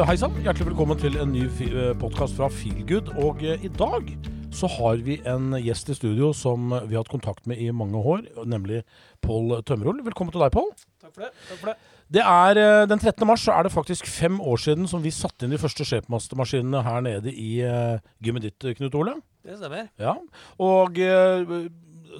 Uh, 0.00 0.06
Hei 0.08 0.14
sann, 0.16 0.32
hjertelig 0.40 0.70
velkommen 0.70 0.96
til 0.96 1.18
en 1.20 1.28
ny 1.28 1.42
uh, 1.44 1.90
podkast 2.00 2.32
fra 2.38 2.46
Feelgood. 2.48 3.10
Og 3.20 3.42
uh, 3.44 3.50
i 3.60 3.68
dag 3.68 4.06
så 4.48 4.70
har 4.78 5.02
vi 5.04 5.18
en 5.28 5.52
gjest 5.60 5.90
i 5.92 5.96
studio 5.98 6.30
som 6.32 6.70
vi 6.72 6.94
har 6.94 7.02
hatt 7.02 7.10
kontakt 7.12 7.44
med 7.50 7.60
i 7.60 7.66
mange 7.68 8.00
år, 8.00 8.22
nemlig 8.48 8.80
Pål 9.20 9.58
Tømmerol. 9.68 10.00
Velkommen 10.06 10.32
til 10.32 10.40
deg, 10.40 10.54
Pål. 10.54 10.70
Takk 11.02 11.12
for 11.12 11.26
det. 11.26 11.28
Takk 11.50 11.60
for 11.60 11.72
det. 11.72 11.76
Det 12.16 12.24
er 12.24 12.86
Den 12.88 13.02
13. 13.02 13.26
mars 13.28 13.44
så 13.44 13.52
er 13.52 13.68
det 13.68 13.74
faktisk 13.74 14.08
fem 14.08 14.40
år 14.40 14.64
siden 14.64 14.88
som 14.88 15.04
vi 15.04 15.12
satte 15.12 15.44
inn 15.44 15.52
de 15.52 15.60
første 15.60 15.84
skjepmastermaskinene 15.84 16.80
her 16.86 17.04
nede 17.04 17.36
i 17.36 17.50
uh, 17.60 18.00
gymmet 18.24 18.48
ditt, 18.48 18.70
Knut 18.80 18.96
Ole. 18.96 19.18
Det 19.44 19.60
stemmer. 19.60 19.92
Ja, 20.00 20.16
og 20.64 20.96
uh, 20.96 21.58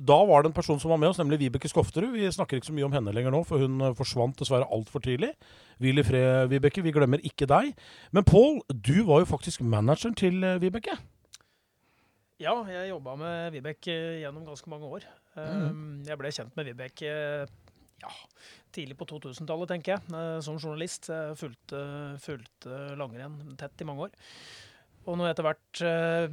da 0.07 0.17
var 0.29 0.43
det 0.43 0.51
en 0.51 0.57
person 0.57 0.79
som 0.81 0.93
var 0.93 1.01
med 1.03 1.11
oss, 1.11 1.19
nemlig 1.21 1.41
Vibeke 1.41 1.69
Skofterud. 1.71 2.13
Vi 2.15 2.29
snakker 2.31 2.59
ikke 2.59 2.71
så 2.71 2.75
mye 2.77 2.87
om 2.87 2.95
henne 2.95 3.15
lenger 3.15 3.35
nå, 3.35 3.43
for 3.49 3.63
hun 3.63 3.83
forsvant 3.99 4.39
dessverre 4.39 4.69
altfor 4.71 5.03
tidlig. 5.05 5.33
Hvil 5.83 6.03
i 6.03 6.05
fred, 6.07 6.51
Vibeke. 6.53 6.85
Vi 6.85 6.93
glemmer 6.95 7.23
ikke 7.27 7.49
deg. 7.51 7.73
Men 8.15 8.27
Pål, 8.29 8.61
du 8.71 9.03
var 9.09 9.25
jo 9.25 9.31
faktisk 9.33 9.65
manageren 9.67 10.15
til 10.19 10.39
Vibeke. 10.63 10.95
Ja, 12.41 12.55
jeg 12.73 12.93
jobba 12.93 13.19
med 13.21 13.51
Vibeke 13.53 13.97
gjennom 14.23 14.47
ganske 14.49 14.71
mange 14.73 14.89
år. 14.89 15.05
Mm. 15.37 16.01
Jeg 16.09 16.17
ble 16.21 16.33
kjent 16.33 16.55
med 16.57 16.71
Vibeke 16.71 17.11
ja, 18.01 18.11
tidlig 18.73 18.97
på 18.97 19.07
2000-tallet, 19.11 19.69
tenker 19.75 19.97
jeg, 19.97 20.23
som 20.47 20.57
journalist. 20.57 21.11
Jeg 21.13 21.37
fulgte, 21.37 21.83
fulgte 22.25 22.81
langrenn 22.97 23.37
tett 23.61 23.85
i 23.85 23.89
mange 23.89 24.09
år. 24.09 24.15
Og 25.09 25.17
når 25.17 25.31
jeg 25.31 25.35
etter 25.35 25.47
hvert 25.47 25.81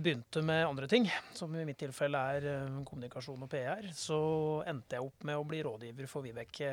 begynte 0.03 0.41
med 0.45 0.65
andre 0.67 0.89
ting, 0.91 1.05
som 1.37 1.53
i 1.55 1.63
mitt 1.67 1.79
tilfelle 1.79 2.19
er 2.35 2.47
kommunikasjon 2.87 3.45
og 3.45 3.49
PR, 3.51 3.87
så 3.95 4.17
endte 4.67 4.97
jeg 4.97 5.05
opp 5.05 5.23
med 5.27 5.39
å 5.39 5.45
bli 5.47 5.61
rådgiver 5.63 6.09
for 6.11 6.25
Vibeke 6.25 6.67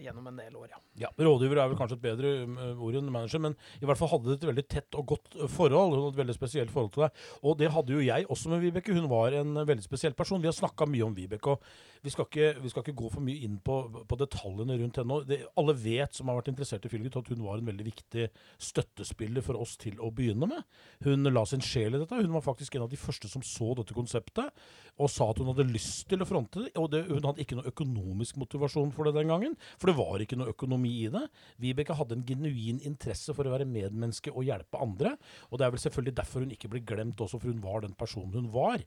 gjennom 0.00 0.30
en 0.30 0.38
del 0.38 0.54
år, 0.60 0.70
ja. 0.76 0.80
ja. 1.02 1.10
Rådgiver 1.18 1.58
er 1.58 1.72
vel 1.72 1.80
kanskje 1.80 1.98
et 1.98 2.06
bedre 2.06 2.32
ord 2.70 3.00
enn 3.00 3.10
manager, 3.10 3.42
men 3.42 3.58
i 3.80 3.88
hvert 3.88 3.98
fall 3.98 4.12
hadde 4.14 4.30
det 4.30 4.38
et 4.38 4.48
veldig 4.52 4.66
tett 4.70 5.00
og 5.00 5.10
godt 5.16 5.38
forhold. 5.50 5.96
Hun 5.96 6.04
hadde 6.04 6.14
et 6.14 6.22
veldig 6.22 6.38
spesielt 6.38 6.74
forhold 6.74 6.94
til 6.94 7.06
deg. 7.08 7.22
Og 7.42 7.58
det 7.60 7.74
hadde 7.74 7.96
jo 7.96 8.04
jeg 8.04 8.30
også 8.30 8.54
med 8.54 8.62
Vibeke. 8.64 8.94
Hun 8.96 9.10
var 9.10 9.34
en 9.40 9.64
veldig 9.66 9.84
spesiell 9.84 10.14
person. 10.18 10.42
Vi 10.42 10.50
har 10.50 10.56
snakka 10.56 10.86
mye 10.86 11.08
om 11.08 11.16
Vibeke. 11.18 11.56
og 11.56 11.89
vi 12.00 12.12
skal, 12.12 12.26
ikke, 12.28 12.62
vi 12.62 12.70
skal 12.72 12.84
ikke 12.84 12.96
gå 12.96 13.10
for 13.12 13.24
mye 13.24 13.44
inn 13.44 13.58
på, 13.64 13.76
på 14.08 14.18
detaljene 14.20 14.78
rundt 14.80 15.00
henne. 15.00 15.18
Det, 15.28 15.40
alle 15.60 15.74
vet 15.76 16.16
som 16.16 16.30
har 16.30 16.38
vært 16.38 16.50
interessert 16.52 16.86
i 16.88 16.92
Fylgut, 16.92 17.18
at 17.20 17.28
hun 17.28 17.42
var 17.44 17.60
en 17.60 17.68
veldig 17.68 17.86
viktig 17.90 18.28
støttespiller 18.70 19.44
for 19.44 19.60
oss 19.60 19.76
til 19.80 20.00
å 20.00 20.08
begynne 20.14 20.48
med. 20.48 20.64
Hun 21.04 21.28
la 21.28 21.44
sin 21.48 21.64
sjel 21.64 21.98
i 21.98 22.00
dette. 22.00 22.22
Hun 22.22 22.32
var 22.36 22.46
faktisk 22.46 22.76
en 22.76 22.86
av 22.86 22.92
de 22.92 23.00
første 23.00 23.28
som 23.28 23.44
så 23.44 23.74
dette 23.78 23.96
konseptet 23.96 24.64
og 25.00 25.08
sa 25.12 25.30
at 25.30 25.38
hun 25.40 25.48
hadde 25.48 25.68
lyst 25.70 26.08
til 26.10 26.20
å 26.20 26.28
fronte 26.28 26.64
det. 26.64 26.72
Og 26.80 26.90
det, 26.92 27.04
hun 27.08 27.24
hadde 27.24 27.44
ikke 27.44 27.58
noe 27.58 27.70
økonomisk 27.70 28.40
motivasjon 28.40 28.92
for 28.96 29.08
det 29.08 29.14
den 29.16 29.32
gangen, 29.32 29.56
for 29.80 29.90
det 29.90 29.96
var 30.00 30.24
ikke 30.24 30.38
noe 30.40 30.52
økonomi 30.52 30.92
i 31.04 31.12
det. 31.12 31.24
Vibeke 31.62 31.96
hadde 31.96 32.18
en 32.18 32.26
genuin 32.28 32.80
interesse 32.86 33.34
for 33.36 33.48
å 33.48 33.54
være 33.54 33.68
medmenneske 33.68 34.32
og 34.34 34.46
hjelpe 34.48 34.80
andre. 34.80 35.14
Og 35.50 35.60
det 35.60 35.66
er 35.66 35.74
vel 35.74 35.84
selvfølgelig 35.84 36.18
derfor 36.20 36.44
hun 36.44 36.54
ikke 36.56 36.72
ble 36.72 36.84
glemt 36.84 37.20
også, 37.20 37.40
for 37.40 37.52
hun 37.52 37.64
var 37.64 37.84
den 37.84 37.96
personen 37.98 38.36
hun 38.36 38.52
var. 38.54 38.84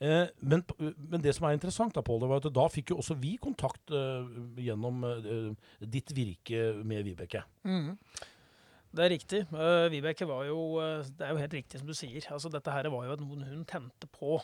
Eh, 0.00 0.26
men, 0.48 0.64
men, 0.80 1.20
det 1.20 1.34
som 1.36 1.46
er 1.46 1.56
interessant, 1.58 1.92
da, 1.92 2.00
Paul, 2.04 2.22
det 2.22 2.30
var 2.30 2.40
at 2.40 2.50
da 2.56 2.66
fikk 2.72 2.94
jo 2.94 3.00
også 3.02 3.18
vi 3.20 3.34
kontakt 3.42 3.92
uh, 3.92 4.24
gjennom 4.56 5.04
uh, 5.04 5.72
ditt 5.84 6.14
virke 6.16 6.70
med 6.88 7.04
Vibeke. 7.04 7.42
Mm. 7.68 7.98
Det 8.90 9.04
er 9.04 9.12
riktig. 9.12 9.40
Uh, 9.52 9.90
Vibeke 9.92 10.26
var 10.26 10.48
jo 10.48 10.80
Det 11.04 11.22
er 11.22 11.34
jo 11.34 11.42
helt 11.42 11.52
riktig 11.54 11.78
som 11.78 11.90
du 11.90 11.94
sier. 11.94 12.24
Altså, 12.32 12.48
dette 12.50 12.72
her 12.72 12.88
var 12.90 13.10
jo 13.10 13.18
noe 13.20 13.50
hun 13.50 13.66
tente 13.68 14.08
på. 14.10 14.40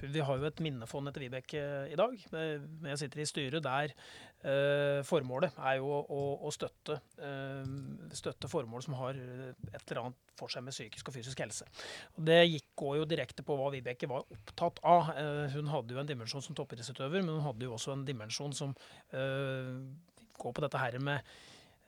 vi 0.00 0.24
har 0.24 0.40
jo 0.40 0.48
et 0.48 0.64
minnefond 0.64 1.12
etter 1.12 1.26
Vibeke 1.26 1.62
i 1.92 2.00
dag. 2.00 2.16
Jeg 2.32 2.98
sitter 3.04 3.22
i 3.22 3.28
styret 3.28 3.68
der 3.68 3.94
formålet 5.08 5.56
er 5.66 5.80
jo 5.80 5.88
å, 5.98 6.20
å 6.46 6.50
støtte, 6.54 6.94
støtte 8.14 8.50
formål 8.50 8.84
som 8.84 8.94
har 9.00 9.18
et 9.18 9.82
eller 9.82 10.00
annet 10.04 10.32
for 10.38 10.52
seg 10.52 10.62
med 10.62 10.76
psykisk 10.76 11.10
og 11.10 11.16
fysisk 11.16 11.42
helse. 11.42 11.66
Og 12.14 12.22
det 12.28 12.38
gikk, 12.44 12.68
går 12.78 13.00
jo 13.00 13.08
direkte 13.10 13.42
på 13.42 13.56
hva 13.58 13.72
Vibeke 13.74 14.06
var 14.10 14.28
opptatt 14.30 14.78
av. 14.86 15.10
hun 15.56 15.72
hadde 15.72 15.96
jo 15.96 16.02
en 16.04 16.10
dimensjon 16.12 16.44
som 16.44 16.54
toppidrettsutøver, 16.54 17.24
men 17.24 17.34
hun 17.34 17.46
hadde 17.48 17.66
jo 17.66 17.74
også 17.74 17.96
en 17.96 18.06
dimensjon 18.06 18.54
som 18.54 18.74
går 19.10 20.54
på 20.54 20.64
dette 20.64 20.84
her 20.86 20.98
med 21.02 21.34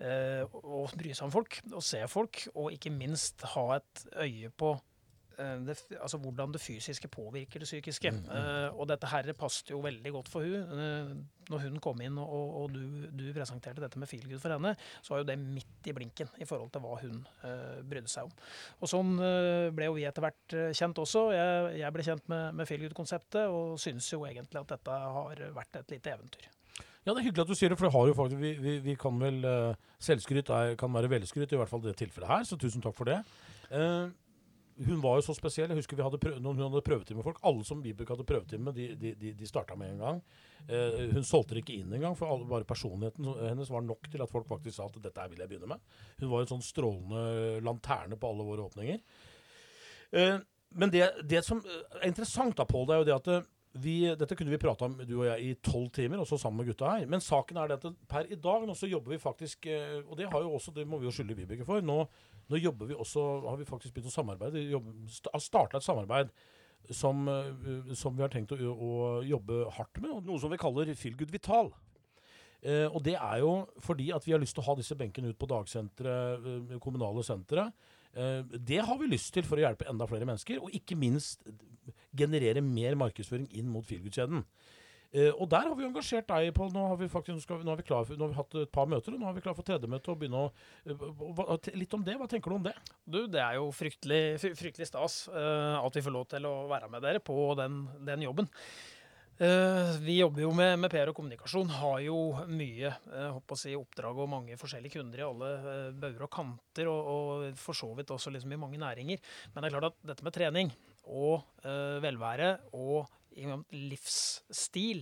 å 0.01 0.85
bry 0.97 1.13
seg 1.13 1.27
om 1.29 1.35
folk 1.35 1.61
og 1.71 1.83
se 1.85 2.01
folk, 2.11 2.47
og 2.57 2.73
ikke 2.75 2.93
minst 2.95 3.45
ha 3.55 3.67
et 3.77 4.07
øye 4.25 4.51
på 4.51 4.75
det, 5.67 5.77
altså 5.99 6.19
hvordan 6.23 6.55
det 6.55 6.61
fysiske 6.63 7.09
påvirker 7.13 7.63
det 7.63 7.69
psykiske. 7.69 8.13
Mm, 8.15 8.21
mm. 8.27 8.31
Uh, 8.31 8.81
og 8.81 8.89
dette 8.91 9.11
her 9.11 9.31
passet 9.39 9.73
jo 9.73 9.81
veldig 9.85 10.13
godt 10.17 10.31
for 10.33 10.47
hun. 10.47 11.25
når 11.51 11.65
hun 11.65 11.81
kom 11.83 12.01
inn 12.05 12.19
og, 12.23 12.51
og 12.61 12.75
du, 12.75 13.09
du, 13.11 13.25
presenterte 13.35 13.83
dette 13.83 13.99
med 13.99 14.07
Feelgood 14.07 14.39
for 14.43 14.55
henne, 14.55 14.75
så 15.03 15.15
var 15.15 15.23
jo 15.23 15.29
det 15.33 15.39
midt 15.41 15.91
i 15.91 15.95
blinken 15.97 16.31
i 16.39 16.47
forhold 16.47 16.71
til 16.71 16.85
hva 16.85 17.01
hun 17.01 17.25
brydde 17.91 18.13
seg 18.13 18.29
om. 18.29 18.37
Og 18.79 18.93
sånn 18.93 19.17
ble 19.75 19.89
jo 19.89 19.97
vi 19.97 20.07
etter 20.07 20.23
hvert 20.23 20.57
kjent 20.79 21.03
også. 21.03 21.25
Jeg, 21.35 21.75
jeg 21.81 21.97
ble 21.97 22.07
kjent 22.07 22.31
med, 22.31 22.55
med 22.61 22.71
Feelgood-konseptet 22.71 23.51
og 23.51 23.81
syns 23.83 24.13
jo 24.13 24.23
egentlig 24.29 24.63
at 24.63 24.77
dette 24.77 25.03
har 25.19 25.45
vært 25.57 25.83
et 25.83 25.97
lite 25.97 26.15
eventyr. 26.15 26.51
Ja, 27.07 27.15
det 27.15 27.23
er 27.23 27.31
hyggelig 27.31 27.47
at 27.47 27.51
du 27.51 27.57
sier 27.57 27.73
det, 27.73 27.79
for 27.81 27.89
det 27.89 27.95
har 27.95 28.09
jo 28.11 28.15
faktisk, 28.17 28.41
vi, 28.43 28.51
vi, 28.61 28.73
vi 28.85 28.95
kan 29.01 29.17
vel 29.23 29.39
uh, 29.49 29.77
Selvskryt 30.05 30.51
er, 30.53 30.75
kan 30.81 30.93
være 30.93 31.09
velskryt, 31.09 31.53
i 31.53 31.61
hvert 31.61 31.71
fall 31.71 31.81
i 31.81 31.89
det 31.89 31.97
tilfellet 31.97 32.29
her, 32.29 32.45
så 32.45 32.59
tusen 32.61 32.85
takk 32.85 32.97
for 32.97 33.09
det. 33.09 33.17
Uh, 33.73 34.13
hun 34.87 35.01
var 35.03 35.19
jo 35.19 35.25
så 35.27 35.35
spesiell. 35.37 35.71
Jeg 35.73 35.83
husker 35.83 35.99
vi 35.99 36.05
hadde 36.05 36.21
prøv, 36.23 36.39
hun 36.41 36.61
hadde 36.63 36.83
prøvetid 36.87 37.19
med 37.19 37.27
folk. 37.27 37.41
Alle 37.47 37.65
som 37.69 37.83
Vibeke 37.85 38.15
hadde 38.15 38.27
prøvetid 38.29 38.63
med, 38.63 38.77
de, 38.77 38.87
de, 39.01 39.13
de, 39.19 39.33
de 39.37 39.49
starta 39.49 39.77
med 39.79 39.95
en 39.95 40.05
gang. 40.05 40.21
Uh, 40.71 41.11
hun 41.17 41.27
solgte 41.27 41.57
det 41.57 41.65
ikke 41.65 41.79
inn 41.81 41.93
engang, 41.97 42.17
for 42.19 42.33
alle, 42.33 42.49
bare 42.49 42.69
personligheten 42.69 43.29
hennes 43.43 43.73
var 43.73 43.85
nok 43.85 44.09
til 44.13 44.25
at 44.25 44.33
folk 44.33 44.49
faktisk 44.49 44.77
sa 44.77 44.89
at 44.89 45.01
dette 45.03 45.27
vil 45.33 45.43
jeg 45.43 45.53
begynne 45.53 45.73
med. 45.73 45.85
Hun 46.23 46.33
var 46.33 46.45
en 46.45 46.53
sånn 46.55 46.65
strålende 46.65 47.61
lanterne 47.67 48.19
på 48.21 48.33
alle 48.33 48.49
våre 48.49 48.69
åpninger. 48.71 49.03
Uh, 50.17 50.39
men 50.81 50.93
det, 50.95 51.07
det, 51.27 51.43
som 51.45 51.63
er 51.67 52.07
interessant, 52.09 52.57
da, 52.57 52.69
Pål, 52.69 52.87
det 52.87 52.95
er 52.95 53.03
jo 53.03 53.09
det 53.09 53.19
at 53.19 53.51
vi, 53.73 54.15
dette 54.19 54.35
kunne 54.35 54.51
vi 54.51 54.59
prata 54.59 54.89
om 54.89 54.97
du 55.07 55.13
og 55.21 55.27
jeg 55.29 55.47
i 55.47 55.51
tolv 55.63 55.93
timer, 55.95 56.19
også 56.19 56.41
sammen 56.43 56.59
med 56.59 56.73
gutta 56.73 56.91
her. 56.91 57.07
Men 57.11 57.23
saken 57.23 57.61
er 57.63 57.77
at 57.77 57.85
per 58.11 58.27
i 58.27 58.39
dag 58.39 58.67
nå 58.67 58.75
så 58.75 58.89
jobber 58.91 59.15
vi 59.15 59.21
faktisk 59.23 59.69
eh, 59.71 60.01
Og 60.03 60.17
det 60.19 60.27
har 60.33 60.43
jo 60.43 60.57
også, 60.57 60.75
det 60.75 60.89
må 60.89 60.99
vi 60.99 61.07
jo 61.07 61.13
skylde 61.15 61.37
Vibeke 61.39 61.67
for. 61.69 61.85
Nå, 61.85 62.01
nå, 62.51 62.59
jobber 62.59 62.91
vi 62.91 62.99
også, 62.99 63.27
har 63.47 63.61
vi 63.61 63.69
faktisk 63.69 63.95
begynt 63.95 64.11
å 64.11 64.17
samarbeide. 64.17 64.65
Vi 64.67 64.75
har 64.75 65.45
starta 65.45 65.79
et 65.79 65.87
samarbeid 65.87 66.35
som, 66.91 67.29
eh, 67.29 67.95
som, 67.95 68.17
vi 68.17 68.27
har 68.27 68.33
tenkt 68.33 68.57
å, 68.57 68.59
å, 68.59 68.91
jobbe 69.27 69.63
hardt 69.77 70.03
med. 70.03 70.19
Noe 70.27 70.43
som 70.43 70.51
vi 70.51 70.59
kaller 70.61 70.91
Feelgood 70.99 71.31
Vital. 71.31 71.71
Eh, 72.61 72.89
og 72.91 73.05
det 73.07 73.15
er 73.17 73.39
jo 73.41 73.55
fordi 73.81 74.11
at 74.13 74.27
vi 74.27 74.35
har 74.35 74.43
lyst 74.43 74.59
til 74.59 74.65
å 74.65 74.69
ha 74.69 74.77
disse 74.77 74.99
benkene 74.99 75.31
ut 75.31 75.39
på 75.41 75.49
dagsenteret, 75.49 76.43
eh, 76.43 76.79
kommunale 76.83 77.23
sentre. 77.25 77.71
Eh, 78.17 78.43
det 78.59 78.83
har 78.83 78.99
vi 78.99 79.11
lyst 79.11 79.33
til 79.35 79.47
for 79.47 79.61
å 79.61 79.65
hjelpe 79.65 79.89
enda 79.91 80.09
flere 80.11 80.27
mennesker, 80.29 80.61
og 80.63 80.75
ikke 80.75 80.99
minst 80.99 81.47
generere 82.17 82.63
mer 82.65 82.99
markedsføring 82.99 83.49
inn 83.55 83.71
mot 83.71 83.87
Feelgood-kjeden. 83.87 84.45
Uh, 85.11 85.33
og 85.43 85.49
der 85.51 85.67
har 85.67 85.75
vi 85.75 85.83
engasjert 85.83 86.29
deg, 86.31 86.53
Pål. 86.55 86.69
Nå, 86.71 86.85
har 86.93 86.99
vi 87.01 87.09
faktisk, 87.11 87.51
nå, 87.51 87.65
nå, 87.67 87.73
har 87.75 88.29
vi 88.31 88.37
hatt 88.37 88.55
et 88.61 88.71
par 88.71 88.87
møter, 88.87 89.17
og 89.17 89.19
nå 89.19 89.27
har 89.27 89.35
vi 89.35 89.43
klar 89.43 89.57
for 89.59 89.67
tredje 89.67 89.91
møte. 89.91 90.13
og 90.13 90.21
begynne 90.21 90.45
å, 90.45 90.53
uh, 90.87 91.57
Litt 91.75 91.97
om 91.99 92.05
det. 92.07 92.15
Hva 92.21 92.29
tenker 92.31 92.55
du 92.55 92.59
om 92.61 92.69
det? 92.69 92.77
Du, 93.03 93.25
Det 93.27 93.43
er 93.43 93.59
jo 93.59 93.73
fryktelig, 93.75 94.39
fryktelig 94.39 94.87
stas 94.87 95.25
at 95.27 95.99
vi 95.99 96.05
får 96.07 96.15
lov 96.15 96.29
til 96.31 96.47
å 96.47 96.55
være 96.71 96.91
med 96.95 97.03
dere 97.03 97.23
på 97.27 97.35
den, 97.59 97.83
den 98.07 98.23
jobben. 98.23 98.47
Uh, 99.41 99.97
vi 100.05 100.19
jobber 100.19 100.43
jo 100.43 100.51
med, 100.53 100.75
med, 100.77 100.91
PR 100.93 101.09
og 101.09 101.17
kommunikasjon. 101.17 101.71
Har 101.73 102.03
jo 102.05 102.17
mye 102.53 102.91
uh, 103.09 103.39
si, 103.57 103.73
oppdrag 103.73 104.19
og 104.21 104.29
mange 104.29 104.59
forskjellige 104.61 104.99
kunder 104.99 105.23
i 105.23 105.25
alle 105.25 105.49
uh, 105.65 105.87
bauger 105.97 106.27
og 106.27 106.33
kanter, 106.35 106.91
og, 106.93 107.09
og, 107.09 107.45
for 107.57 107.79
så 107.79 107.89
vidt 107.97 108.13
også 108.13 108.35
liksom 108.35 108.53
i 108.53 108.59
mange 108.61 108.81
næringer. 108.83 109.23
Men 109.55 109.65
det 109.65 109.71
er 109.71 109.77
klart 109.79 109.89
at 109.89 110.03
dette 110.11 110.27
med 110.27 110.37
trening 110.37 110.75
og 111.09 111.41
velvære 112.05 112.51
og 112.77 113.09
livsstil 113.73 115.01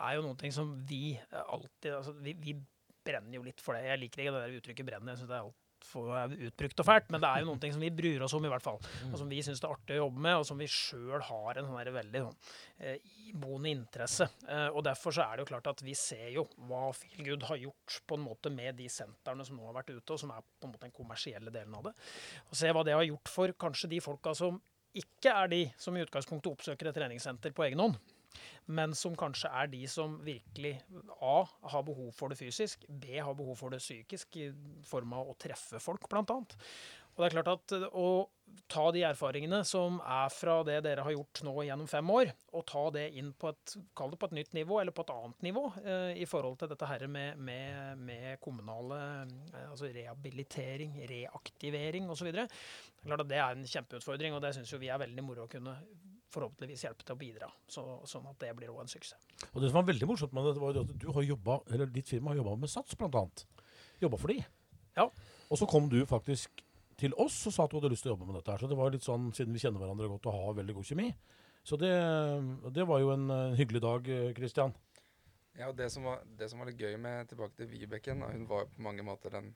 er 0.00 0.16
jo 0.16 0.24
noe 0.24 0.50
som 0.54 0.72
vi 0.88 1.12
alltid 1.28 1.92
altså, 1.92 2.14
vi, 2.24 2.32
vi, 2.40 2.56
brenner 3.04 3.36
jo 3.36 3.44
litt 3.44 3.60
for 3.60 3.76
det. 3.76 3.84
Jeg 3.84 4.00
liker 4.00 4.22
ikke 4.22 4.32
det 4.32 4.40
der 4.40 4.56
uttrykket 4.56 4.86
'brenner'. 4.88 5.12
Jeg 5.12 5.20
synes 5.20 5.28
det 5.28 5.36
er 5.36 5.44
alt 5.44 5.63
for 5.84 6.34
utbrukt 6.48 6.80
og 6.82 6.88
fælt, 6.88 7.10
men 7.12 7.22
det 7.22 7.30
er 7.30 7.42
jo 7.42 7.48
noen 7.50 7.60
ting 7.62 7.74
som 7.74 7.82
vi 7.84 7.90
bryr 7.94 8.24
oss 8.24 8.34
om, 8.36 8.44
i 8.46 8.50
hvert 8.52 8.64
fall. 8.64 8.80
Og 9.10 9.16
som 9.20 9.30
vi 9.30 9.40
syns 9.44 9.62
det 9.62 9.68
er 9.68 9.74
artig 9.76 9.96
å 9.98 10.02
jobbe 10.04 10.24
med, 10.26 10.38
og 10.40 10.46
som 10.48 10.60
vi 10.60 10.68
sjøl 10.70 11.22
har 11.28 11.60
en 11.60 11.68
sånn 11.68 11.92
veldig 11.98 12.22
sånn, 12.24 12.38
eh, 12.80 13.14
iboende 13.28 13.72
interesse. 13.72 14.28
Eh, 14.48 14.68
og 14.70 14.84
derfor 14.86 15.14
så 15.14 15.26
er 15.26 15.36
det 15.36 15.44
jo 15.44 15.50
klart 15.52 15.70
at 15.74 15.84
vi 15.84 15.96
ser 15.98 16.28
jo 16.34 16.46
hva 16.68 16.86
Feelgood 16.96 17.48
har 17.50 17.62
gjort 17.62 18.00
på 18.08 18.18
en 18.18 18.26
måte 18.26 18.52
med 18.54 18.78
de 18.80 18.88
sentrene 18.92 19.46
som 19.46 19.58
nå 19.58 19.66
har 19.68 19.78
vært 19.80 19.94
ute, 19.94 20.16
og 20.16 20.20
som 20.20 20.34
er 20.34 20.42
på 20.42 20.68
en 20.68 20.74
måte 20.74 20.88
den 20.88 20.96
kommersielle 20.96 21.54
delen 21.54 21.74
av 21.78 21.90
det. 21.90 21.96
Og 22.50 22.58
se 22.58 22.72
hva 22.72 22.84
det 22.86 22.96
har 22.96 23.06
gjort 23.06 23.32
for 23.32 23.56
kanskje 23.66 23.92
de 23.94 24.02
folka 24.04 24.34
som 24.38 24.60
ikke 24.94 25.32
er 25.34 25.48
de 25.50 25.62
som 25.80 25.96
i 25.96 26.04
utgangspunktet 26.04 26.52
oppsøker 26.52 26.88
et 26.88 26.94
treningssenter 26.94 27.54
på 27.54 27.64
egen 27.66 27.82
hånd 27.82 27.98
men 28.66 28.94
som 28.96 29.16
kanskje 29.18 29.50
er 29.52 29.70
de 29.72 29.82
som 29.90 30.16
virkelig 30.24 30.74
A 31.20 31.36
har 31.72 31.86
behov 31.86 32.12
for 32.16 32.32
det 32.32 32.40
fysisk, 32.40 32.86
B 32.88 33.18
har 33.18 33.36
behov 33.36 33.58
for 33.60 33.74
det 33.74 33.82
psykisk 33.82 34.38
i 34.40 34.50
form 34.88 35.16
av 35.16 35.32
å 35.32 35.38
treffe 35.40 35.82
folk, 35.82 36.08
blant 36.10 36.32
annet. 36.34 36.56
Og 37.14 37.22
det 37.22 37.28
er 37.28 37.34
klart 37.36 37.50
at 37.52 37.74
eh, 37.76 37.84
å 37.94 38.08
ta 38.70 38.84
de 38.94 39.02
erfaringene 39.06 39.60
som 39.66 40.00
er 40.00 40.32
fra 40.34 40.56
det 40.66 40.80
dere 40.84 41.04
har 41.06 41.14
gjort 41.14 41.42
nå 41.46 41.54
gjennom 41.66 41.88
fem 41.90 42.10
år, 42.10 42.32
og 42.54 42.64
ta 42.70 42.82
det 42.94 43.04
inn 43.20 43.30
på 43.38 43.52
et, 43.52 43.74
kall 43.96 44.12
det 44.12 44.18
på 44.20 44.30
et 44.30 44.36
nytt 44.40 44.56
nivå, 44.56 44.80
eller 44.80 44.94
på 44.94 45.04
et 45.06 45.12
annet 45.14 45.46
nivå, 45.46 45.64
eh, 45.84 46.10
i 46.22 46.28
forhold 46.28 46.58
til 46.60 46.72
dette 46.72 46.88
her 46.90 47.06
med, 47.10 47.38
med, 47.38 48.02
med 48.02 48.40
kommunale 48.44 49.00
eh, 49.26 49.68
altså 49.68 49.90
rehabilitering, 49.94 50.98
reaktivering 51.10 52.10
osv. 52.10 52.32
Det 52.34 52.48
er 52.48 53.06
klart 53.06 53.26
at 53.26 53.30
det 53.30 53.40
er 53.40 53.54
en 53.54 53.70
kjempeutfordring, 53.76 54.34
og 54.34 54.42
det 54.44 54.54
syns 54.58 54.74
vi 54.80 54.90
er 54.90 55.02
veldig 55.04 55.26
moro 55.26 55.46
å 55.46 55.50
kunne 55.50 55.78
forhåpentligvis 56.34 56.84
hjelpe 56.86 57.06
til 57.06 57.14
å 57.14 57.20
bidra, 57.20 57.48
så, 57.70 57.84
sånn 58.10 58.26
at 58.30 58.38
det 58.42 58.50
blir 58.58 58.72
også 58.72 58.84
en 58.84 58.92
suksess. 58.92 59.26
Og 59.52 59.62
det 59.62 59.70
som 59.70 59.78
var 59.80 59.88
veldig 59.88 60.08
morsomt 60.10 60.34
med 60.36 60.50
det, 60.50 60.54
var 60.62 60.82
at 60.82 60.92
du 61.00 61.08
har 61.16 61.26
jobbet, 61.30 61.72
eller 61.74 61.94
ditt 61.94 62.10
firma 62.10 62.32
har 62.32 62.42
jobba 62.42 62.56
med 62.64 62.72
Sats, 62.72 62.98
annet. 63.00 63.46
Jobba 64.02 64.20
for 64.20 64.34
de. 64.34 64.38
Ja. 64.98 65.08
Og 65.50 65.60
så 65.60 65.68
kom 65.70 65.88
du 65.92 66.00
faktisk 66.10 66.64
til 67.00 67.14
oss 67.20 67.36
og 67.48 67.54
sa 67.54 67.64
at 67.64 67.72
du 67.72 67.78
hadde 67.80 67.90
lyst 67.92 68.06
til 68.06 68.12
å 68.12 68.14
jobbe 68.14 68.28
med 68.28 68.38
dette. 68.38 68.52
her, 68.52 68.62
Så 68.62 68.70
det 68.70 68.78
var 68.78 68.92
litt 68.94 69.06
sånn, 69.06 69.30
siden 69.34 69.54
vi 69.54 69.62
kjenner 69.62 69.82
hverandre 69.82 70.10
godt 70.10 70.28
og 70.30 70.38
har 70.38 70.58
veldig 70.60 70.76
god 70.76 70.88
kjemi. 70.90 71.08
Så 71.64 71.78
det, 71.80 71.92
det 72.76 72.84
var 72.86 73.00
jo 73.00 73.14
en 73.14 73.30
eh, 73.32 73.56
hyggelig 73.58 73.80
dag, 73.82 74.10
Kristian. 74.36 74.74
Ja, 75.54 75.68
og 75.70 75.76
det 75.78 75.86
som, 75.94 76.04
var, 76.06 76.24
det 76.26 76.48
som 76.50 76.60
var 76.60 76.68
litt 76.68 76.80
gøy 76.82 76.96
med 77.00 77.28
tilbake 77.30 77.54
til 77.56 77.70
Vibeken, 77.70 78.24
hun 78.26 78.48
var 78.50 78.66
på 78.70 78.82
mange 78.82 79.04
måter 79.06 79.32
den 79.36 79.52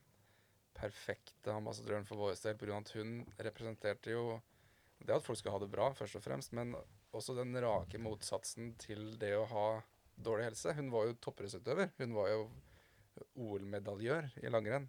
perfekte 0.79 1.51
ambassadøren 1.53 2.07
for 2.07 2.21
vår 2.23 2.37
del, 2.39 2.57
pga. 2.59 2.79
at 2.79 2.93
hun 2.95 3.17
representerte 3.43 4.15
jo 4.15 4.39
det 5.07 5.15
at 5.15 5.25
folk 5.25 5.39
skal 5.39 5.55
ha 5.55 5.61
det 5.63 5.71
bra, 5.73 5.91
først 5.97 6.19
og 6.19 6.25
fremst, 6.25 6.55
men 6.57 6.75
også 7.17 7.37
den 7.39 7.55
rake 7.63 8.01
motsatsen 8.03 8.75
til 8.81 9.15
det 9.21 9.35
å 9.39 9.47
ha 9.51 9.67
dårlig 10.19 10.51
helse. 10.51 10.75
Hun 10.77 10.91
var 10.93 11.07
jo 11.07 11.19
toppidrettsutøver. 11.23 11.93
Hun 12.01 12.17
var 12.17 12.33
jo 12.33 12.41
OL-medaljør 13.39 14.31
i 14.43 14.51
langrenn. 14.53 14.89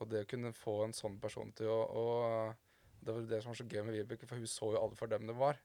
Og 0.00 0.08
det 0.08 0.24
å 0.24 0.30
kunne 0.30 0.54
få 0.56 0.78
en 0.86 0.96
sånn 0.96 1.18
person 1.20 1.50
til 1.56 1.68
å, 1.70 1.80
å 1.84 2.04
Det 3.02 3.12
var 3.12 3.26
det 3.26 3.42
som 3.42 3.50
var 3.50 3.58
så 3.58 3.66
gøy 3.66 3.82
med 3.82 3.96
Vibeke, 3.98 4.26
for 4.30 4.38
hun 4.38 4.48
så 4.48 4.72
jo 4.72 4.80
alle 4.80 4.96
for 4.96 5.34
var. 5.36 5.58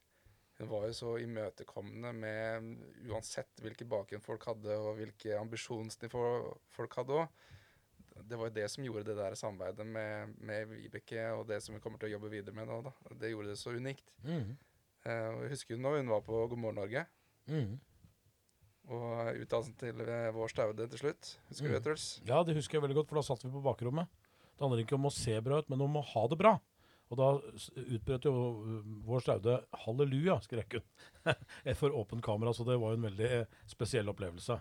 Hun 0.58 0.70
var 0.72 0.88
jo 0.88 0.94
så 0.98 1.12
imøtekommende 1.22 2.10
med 2.18 2.72
uansett 3.06 3.60
hvilken 3.62 3.88
bakgrunn 3.88 4.24
folk 4.24 4.42
hadde, 4.50 4.74
og 4.74 4.98
hvilke 4.98 5.38
ambisjonsnivå 5.38 6.24
folk 6.74 6.98
hadde 6.98 7.20
òg. 7.20 7.44
Det 8.26 8.38
var 8.38 8.48
jo 8.48 8.54
det 8.56 8.68
som 8.70 8.84
gjorde 8.84 9.04
det 9.04 9.16
der 9.18 9.34
samarbeidet 9.38 9.86
med, 9.86 10.34
med 10.40 10.66
Vibeke, 10.72 11.26
og 11.36 11.46
det 11.48 11.60
som 11.62 11.74
vi 11.76 11.80
kommer 11.84 11.98
til 12.00 12.08
å 12.10 12.12
jobbe 12.16 12.30
videre 12.32 12.54
med 12.56 12.66
nå. 12.68 12.80
da. 12.88 12.92
Det 13.20 13.30
gjorde 13.30 13.52
det 13.52 13.58
så 13.60 13.74
unikt. 13.76 14.10
Mm. 14.24 14.56
Uh, 15.06 15.44
jeg 15.44 15.50
husker 15.54 15.74
jo 15.76 15.80
når 15.82 16.00
hun 16.00 16.08
var 16.14 16.24
på 16.26 16.46
God 16.50 16.58
morgen 16.58 16.80
Norge, 16.82 17.06
Mm. 17.48 17.78
og 18.92 19.38
utdannelsen 19.40 19.76
til 19.80 20.00
eh, 20.04 20.30
vår 20.36 20.50
Staude 20.52 20.86
til 20.92 21.00
slutt. 21.00 21.30
Husker 21.48 21.68
du 21.68 21.72
det, 21.74 21.80
Mm. 21.80 21.84
Truls? 21.86 22.06
Ja, 22.28 22.42
det 22.44 22.56
husker 22.56 22.76
jeg 22.78 22.82
veldig 22.82 22.96
godt, 23.02 23.08
for 23.08 23.16
da 23.20 23.22
satt 23.24 23.44
vi 23.44 23.50
på 23.52 23.62
bakrommet. 23.64 24.08
Det 24.56 24.64
handler 24.64 24.82
ikke 24.84 24.96
om 24.98 25.06
å 25.08 25.12
se 25.14 25.40
bra 25.40 25.58
ut, 25.62 25.68
men 25.70 25.80
om 25.80 25.96
å 25.96 26.04
ha 26.04 26.26
det 26.28 26.38
bra. 26.40 26.58
Og 27.08 27.16
da 27.16 27.28
utbrøt 27.96 28.24
jo 28.28 28.32
uh, 28.36 28.82
vår 29.08 29.20
Staude 29.24 29.64
'halleluja', 29.72 30.42
skrek 30.44 30.76
hun. 30.76 30.84
For 31.80 31.90
åpent 31.96 32.24
kamera, 32.24 32.52
så 32.52 32.64
det 32.68 32.76
var 32.80 32.92
jo 32.92 32.98
en 33.00 33.08
veldig 33.08 33.30
eh, 33.40 33.46
spesiell 33.66 34.08
opplevelse. 34.12 34.58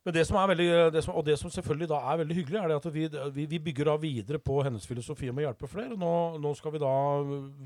Men 0.00 0.14
det 0.16 0.22
som 0.24 0.38
er 0.40 0.46
veldig, 0.48 0.66
det 0.94 1.00
som, 1.04 1.12
og 1.12 1.24
det 1.26 1.34
som 1.36 1.50
selvfølgelig 1.52 1.90
da 1.90 1.98
er 2.08 2.20
veldig 2.22 2.36
hyggelig, 2.38 2.56
er 2.56 2.72
at 2.72 2.86
vi, 2.94 3.02
vi, 3.36 3.58
bygger 3.66 3.90
da 3.90 3.96
videre 4.00 4.38
på 4.40 4.62
hennes 4.64 4.86
filosofi 4.88 5.28
om 5.28 5.36
å 5.36 5.44
hjelpe 5.44 5.68
flere. 5.68 5.98
Nå, 6.00 6.12
nå 6.40 6.52
skal 6.56 6.72
vi 6.72 6.80
da, 6.80 6.92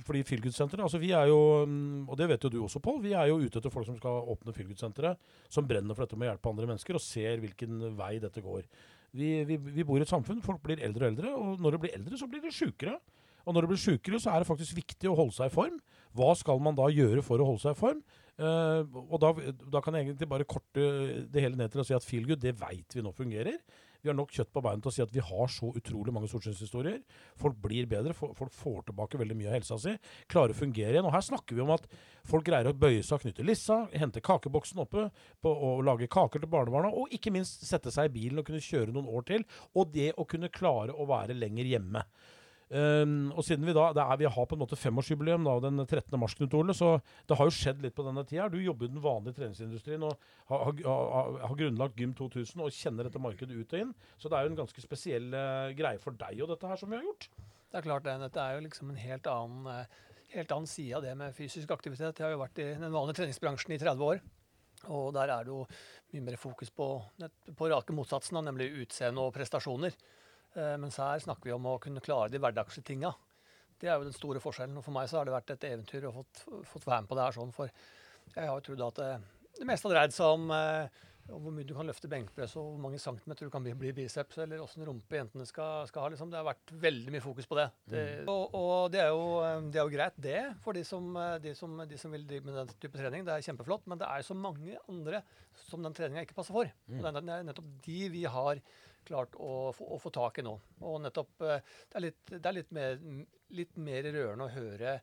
fordi 0.09 0.25
Feelgood-senteret 0.27 0.83
altså 0.83 0.99
vi 0.99 1.13
er 1.15 1.31
jo, 1.31 1.39
mm, 1.71 2.09
og 2.09 2.19
det 2.19 2.29
vet 2.33 2.47
jo 2.47 2.51
du 2.51 2.59
også, 2.65 2.83
Pål, 2.83 2.99
vi 3.05 3.15
er 3.15 3.31
jo 3.31 3.39
ute 3.39 3.61
etter 3.61 3.71
folk 3.71 3.87
som 3.87 4.01
skal 4.01 4.27
åpne 4.35 4.57
Feelgood-senteret, 4.57 5.31
som 5.47 5.69
brenner 5.69 5.95
for 5.95 6.09
dette 6.09 6.19
med 6.19 6.27
å 6.27 6.33
hjelpe 6.33 6.51
andre 6.51 6.71
mennesker, 6.73 6.99
og 6.99 7.07
ser 7.07 7.39
hvilken 7.45 7.87
vei 8.01 8.17
dette 8.27 8.43
går. 8.43 8.67
Vi, 9.15 9.31
vi, 9.47 9.87
bor 9.87 10.03
i 10.03 10.03
et 10.03 10.11
samfunn, 10.11 10.43
folk 10.43 10.59
blir 10.65 10.83
eldre 10.83 11.07
og 11.07 11.13
eldre, 11.13 11.37
og 11.39 11.63
når 11.63 11.77
de 11.77 11.83
blir 11.85 11.95
eldre, 12.01 12.19
så 12.19 12.27
blir 12.27 12.43
de 12.43 12.51
sjukere. 12.51 12.99
Og 13.45 13.55
når 13.55 13.63
de 13.63 13.71
blir 13.71 13.83
sjukere, 13.85 14.19
så 14.19 14.33
er 14.33 14.43
det 14.43 14.51
faktisk 14.51 14.75
viktig 14.81 15.07
å 15.07 15.15
holde 15.21 15.37
seg 15.37 15.53
i 15.53 15.55
form. 15.55 15.79
Hva 16.19 16.35
skal 16.39 16.59
man 16.63 16.75
da 16.75 16.91
gjøre 16.91 17.23
for 17.23 17.39
å 17.39 17.47
holde 17.47 17.63
seg 17.63 17.77
i 17.77 17.79
form? 17.79 18.03
Eh, 18.35 18.95
og 19.05 19.19
da, 19.23 19.31
da 19.71 19.83
kan 19.85 19.95
jeg 19.95 20.09
egentlig 20.09 20.31
bare 20.31 20.47
korte 20.49 20.85
det 21.31 21.43
hele 21.45 21.59
ned 21.59 21.71
til 21.73 21.83
å 21.83 21.87
si 21.87 21.97
at 21.97 22.07
feelgood, 22.07 22.43
det 22.43 22.57
veit 22.61 22.97
vi 22.97 23.05
nå 23.05 23.13
fungerer. 23.15 23.61
Vi 24.05 24.11
har 24.11 24.17
nok 24.19 24.35
kjøtt 24.37 24.51
på 24.53 24.61
beina 24.61 24.83
til 24.85 24.91
å 24.91 24.93
si 24.93 25.01
at 25.01 25.13
vi 25.15 25.23
har 25.25 25.49
så 25.49 25.71
utrolig 25.79 26.13
mange 26.13 26.29
solskinnshistorier. 26.29 26.99
Folk 27.41 27.57
blir 27.63 27.87
bedre, 27.89 28.13
folk 28.13 28.53
får 28.53 28.83
tilbake 28.91 29.17
veldig 29.17 29.37
mye 29.39 29.49
av 29.49 29.57
helsa 29.57 29.79
si, 29.81 29.95
klarer 30.29 30.53
å 30.53 30.59
fungere 30.59 30.93
igjen. 30.93 31.09
Og 31.09 31.15
her 31.15 31.25
snakker 31.25 31.57
vi 31.57 31.65
om 31.65 31.73
at 31.73 31.87
folk 32.29 32.45
greier 32.45 32.69
å 32.69 32.77
bøye 32.77 33.01
seg 33.01 33.17
og 33.17 33.25
knytte 33.25 33.47
lissa, 33.49 33.79
hente 33.97 34.21
kakeboksen 34.25 34.85
oppe 34.85 35.07
på, 35.41 35.49
og 35.49 35.81
lage 35.89 36.11
kaker 36.13 36.45
til 36.45 36.53
barnebarna, 36.53 36.93
og 36.93 37.17
ikke 37.17 37.33
minst 37.33 37.65
sette 37.65 37.95
seg 37.95 38.11
i 38.11 38.17
bilen 38.19 38.43
og 38.43 38.51
kunne 38.51 38.61
kjøre 38.67 38.93
noen 38.93 39.09
år 39.09 39.25
til. 39.31 39.49
Og 39.73 39.89
det 39.97 40.11
å 40.21 40.29
kunne 40.29 40.53
klare 40.53 40.93
å 40.93 41.09
være 41.09 41.39
lenger 41.39 41.73
hjemme. 41.73 42.05
Um, 42.75 43.29
og 43.31 43.45
siden 43.47 43.63
vi 43.69 43.75
da 43.77 43.85
er, 43.93 44.17
vi 44.19 44.27
har 44.27 44.47
på 44.51 44.57
en 44.57 44.63
måte 44.65 44.75
femårsjubileum 44.75 45.45
da, 45.47 45.53
den 45.63 45.79
13. 45.85 46.17
mars, 46.19 46.35
Knut 46.35 46.57
Ole, 46.59 46.75
så 46.75 46.97
det 47.29 47.37
har 47.39 47.47
jo 47.47 47.55
skjedd 47.55 47.85
litt 47.85 47.95
på 47.95 48.03
denne 48.03 48.25
tida. 48.27 48.49
Du 48.51 48.59
jobber 48.59 48.89
i 48.89 48.91
den 48.91 49.05
vanlige 49.05 49.37
treningsindustrien 49.37 50.03
og 50.03 50.17
har, 50.51 50.65
har, 50.65 51.05
har, 51.15 51.37
har 51.45 51.59
grunnlagt 51.61 52.01
Gym 52.01 52.17
2000 52.19 52.65
og 52.65 52.75
kjenner 52.75 53.07
dette 53.07 53.23
markedet 53.23 53.55
ut 53.55 53.77
og 53.77 53.85
inn. 53.85 53.93
Så 54.19 54.27
det 54.27 54.41
er 54.41 54.49
jo 54.49 54.55
en 54.55 54.59
ganske 54.65 54.83
spesiell 54.83 55.29
uh, 55.31 55.71
greie 55.79 56.03
for 56.03 56.19
deg 56.19 56.43
og 56.43 56.51
dette 56.51 56.73
her 56.73 56.81
som 56.81 56.91
vi 56.91 56.99
har 56.99 57.07
gjort. 57.07 57.29
Det 57.75 57.79
er 57.79 57.87
klart 57.87 58.09
det. 58.09 58.17
Dette 58.25 58.43
er 58.43 58.57
jo 58.57 58.65
liksom 58.67 58.91
en 58.91 58.99
helt 59.03 59.31
annen, 59.31 59.71
eh, 59.71 60.03
helt 60.35 60.53
annen 60.55 60.71
side 60.71 60.99
av 60.99 61.07
det 61.07 61.15
med 61.19 61.35
fysisk 61.35 61.71
aktivitet. 61.75 62.19
Jeg 62.19 62.27
har 62.27 62.35
jo 62.35 62.43
vært 62.43 62.61
i 62.63 62.69
den 62.79 62.95
vanlige 62.95 63.21
treningsbransjen 63.21 63.75
i 63.75 63.81
30 63.83 64.05
år. 64.07 64.21
Og 64.95 65.09
der 65.17 65.31
er 65.31 65.47
det 65.47 65.51
jo 65.51 65.65
mye 66.13 66.27
mer 66.29 66.39
fokus 66.39 66.71
på, 66.71 66.87
på 67.59 67.71
rake 67.73 67.95
motsatsen, 67.97 68.39
nemlig 68.47 68.71
utseende 68.85 69.23
og 69.23 69.35
prestasjoner. 69.35 69.95
Eh, 70.55 70.75
mens 70.79 70.99
her 71.03 71.23
snakker 71.23 71.51
vi 71.51 71.55
om 71.55 71.67
å 71.67 71.79
kunne 71.83 72.03
klare 72.05 72.31
de 72.31 72.41
hverdagslige 72.43 72.93
tinga. 72.93 73.13
Det 73.81 73.89
er 73.91 73.99
jo 73.99 74.07
den 74.07 74.17
store 74.17 74.43
forskjellen. 74.43 74.77
Og 74.79 74.87
for 74.87 74.95
meg 74.95 75.09
så 75.11 75.19
har 75.19 75.29
det 75.29 75.35
vært 75.35 75.55
et 75.57 75.67
eventyr 75.73 76.07
å 76.09 76.15
fått, 76.15 76.45
fått 76.71 76.87
være 76.87 77.05
med 77.05 77.11
på 77.11 77.19
det 77.19 77.27
her 77.27 77.37
sånn. 77.37 77.55
For 77.55 77.73
jeg 78.35 78.47
har 78.47 78.55
jo 78.55 78.67
trodd 78.69 78.85
at 78.87 79.01
det, 79.03 79.11
det 79.59 79.69
meste 79.69 79.91
har 79.91 79.97
dreid 79.99 80.15
seg 80.15 80.37
om 80.39 80.55
eh, 80.55 81.03
om 81.33 81.41
hvor 81.41 81.55
mye 81.57 81.65
du 81.65 81.73
kan 81.77 81.89
løfte 81.89 82.09
benkpress, 82.11 82.55
og 82.61 82.67
hvor 82.75 82.81
mange 82.85 82.99
centimeter 83.01 83.47
du 83.47 83.53
kan 83.53 83.65
bli, 83.65 83.73
bli 83.79 83.93
biceps, 83.97 84.37
eller 84.45 84.61
åssen 84.61 84.85
rumpe 84.85 85.17
jentene 85.17 85.47
skal, 85.49 85.87
skal 85.89 86.05
ha. 86.05 86.11
Liksom. 86.13 86.33
Det 86.33 86.41
har 86.41 86.47
vært 86.51 86.73
veldig 86.85 87.15
mye 87.15 87.25
fokus 87.25 87.49
på 87.49 87.59
det. 87.59 87.67
det 87.91 88.03
og, 88.29 88.57
og 88.59 88.93
det, 88.93 89.01
er 89.07 89.13
jo, 89.15 89.27
eh, 89.41 89.61
det 89.73 89.81
er 89.81 89.89
jo 89.89 89.95
greit, 89.95 90.19
det, 90.27 90.41
for 90.65 90.77
de 90.77 90.85
som, 90.85 91.09
eh, 91.21 91.37
de, 91.45 91.55
som, 91.57 91.79
de 91.89 92.01
som 92.01 92.13
vil 92.13 92.27
drive 92.29 92.49
med 92.49 92.59
den 92.61 92.75
type 92.77 93.01
trening. 93.01 93.25
Det 93.25 93.33
er 93.37 93.47
kjempeflott, 93.49 93.87
men 93.91 94.01
det 94.03 94.11
er 94.11 94.27
så 94.27 94.37
mange 94.37 94.77
andre 94.91 95.23
som 95.65 95.85
den 95.87 95.97
treninga 95.97 96.27
ikke 96.27 96.37
passer 96.37 96.57
for. 96.57 96.69
Og 96.93 97.07
det 97.09 97.15
er- 97.25 97.49
nettopp 97.49 97.73
de 97.87 98.01
vi 98.13 98.27
har 98.29 98.61
klart 99.05 99.37
å 99.37 99.73
få, 99.77 99.89
å 99.97 100.01
få 100.01 100.13
tak 100.13 100.41
i 100.41 100.45
nå. 100.45 100.55
Og 100.85 101.01
nettopp 101.05 101.45
eh, 101.45 101.61
Det 101.89 101.99
er 102.01 102.05
litt, 102.09 102.21
det 102.35 102.45
er 102.51 102.59
litt, 102.59 102.73
mer, 102.73 103.01
litt 103.57 103.81
mer 103.81 104.11
rørende 104.13 104.49
å 104.49 104.53
høre, 104.53 104.99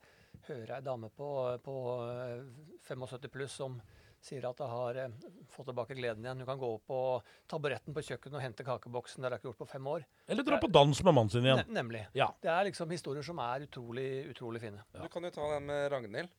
høre 0.47 0.77
ei 0.77 0.85
dame 0.85 1.09
på, 1.13 1.31
på 1.65 1.75
eh, 2.05 2.45
75 2.87 3.29
pluss 3.33 3.57
som 3.61 3.81
sier 4.21 4.45
at 4.47 4.59
hun 4.61 4.69
har 4.69 4.99
eh, 5.01 5.15
fått 5.51 5.71
tilbake 5.71 5.97
gleden 5.97 6.25
igjen. 6.25 6.43
Hun 6.43 6.49
kan 6.49 6.61
gå 6.61 6.69
opp 6.75 6.85
på 6.89 6.99
taburetten 7.49 7.95
på 7.95 8.03
kjøkkenet 8.05 8.37
og 8.37 8.43
hente 8.45 8.65
kakeboksen. 8.67 9.21
Det 9.21 9.27
har 9.27 9.35
hun 9.35 9.41
ikke 9.41 9.49
gjort 9.49 9.63
på 9.63 9.69
fem 9.73 9.89
år. 9.93 10.05
Eller 10.27 10.47
dra 10.47 10.59
på 10.61 10.69
dans 10.71 11.03
med 11.03 11.17
mannen 11.17 11.33
sin 11.33 11.47
igjen. 11.47 11.63
Ne 11.65 11.79
nemlig. 11.81 12.05
Ja. 12.17 12.29
Det 12.41 12.51
er 12.53 12.69
liksom 12.69 12.93
historier 12.93 13.25
som 13.25 13.41
er 13.41 13.65
utrolig, 13.65 14.07
utrolig 14.31 14.61
fine. 14.63 14.85
Ja. 14.93 15.03
Du 15.03 15.11
kan 15.13 15.25
jo 15.25 15.33
ta 15.33 15.49
den 15.55 15.67
med 15.71 15.89
Ragnhild. 15.93 16.37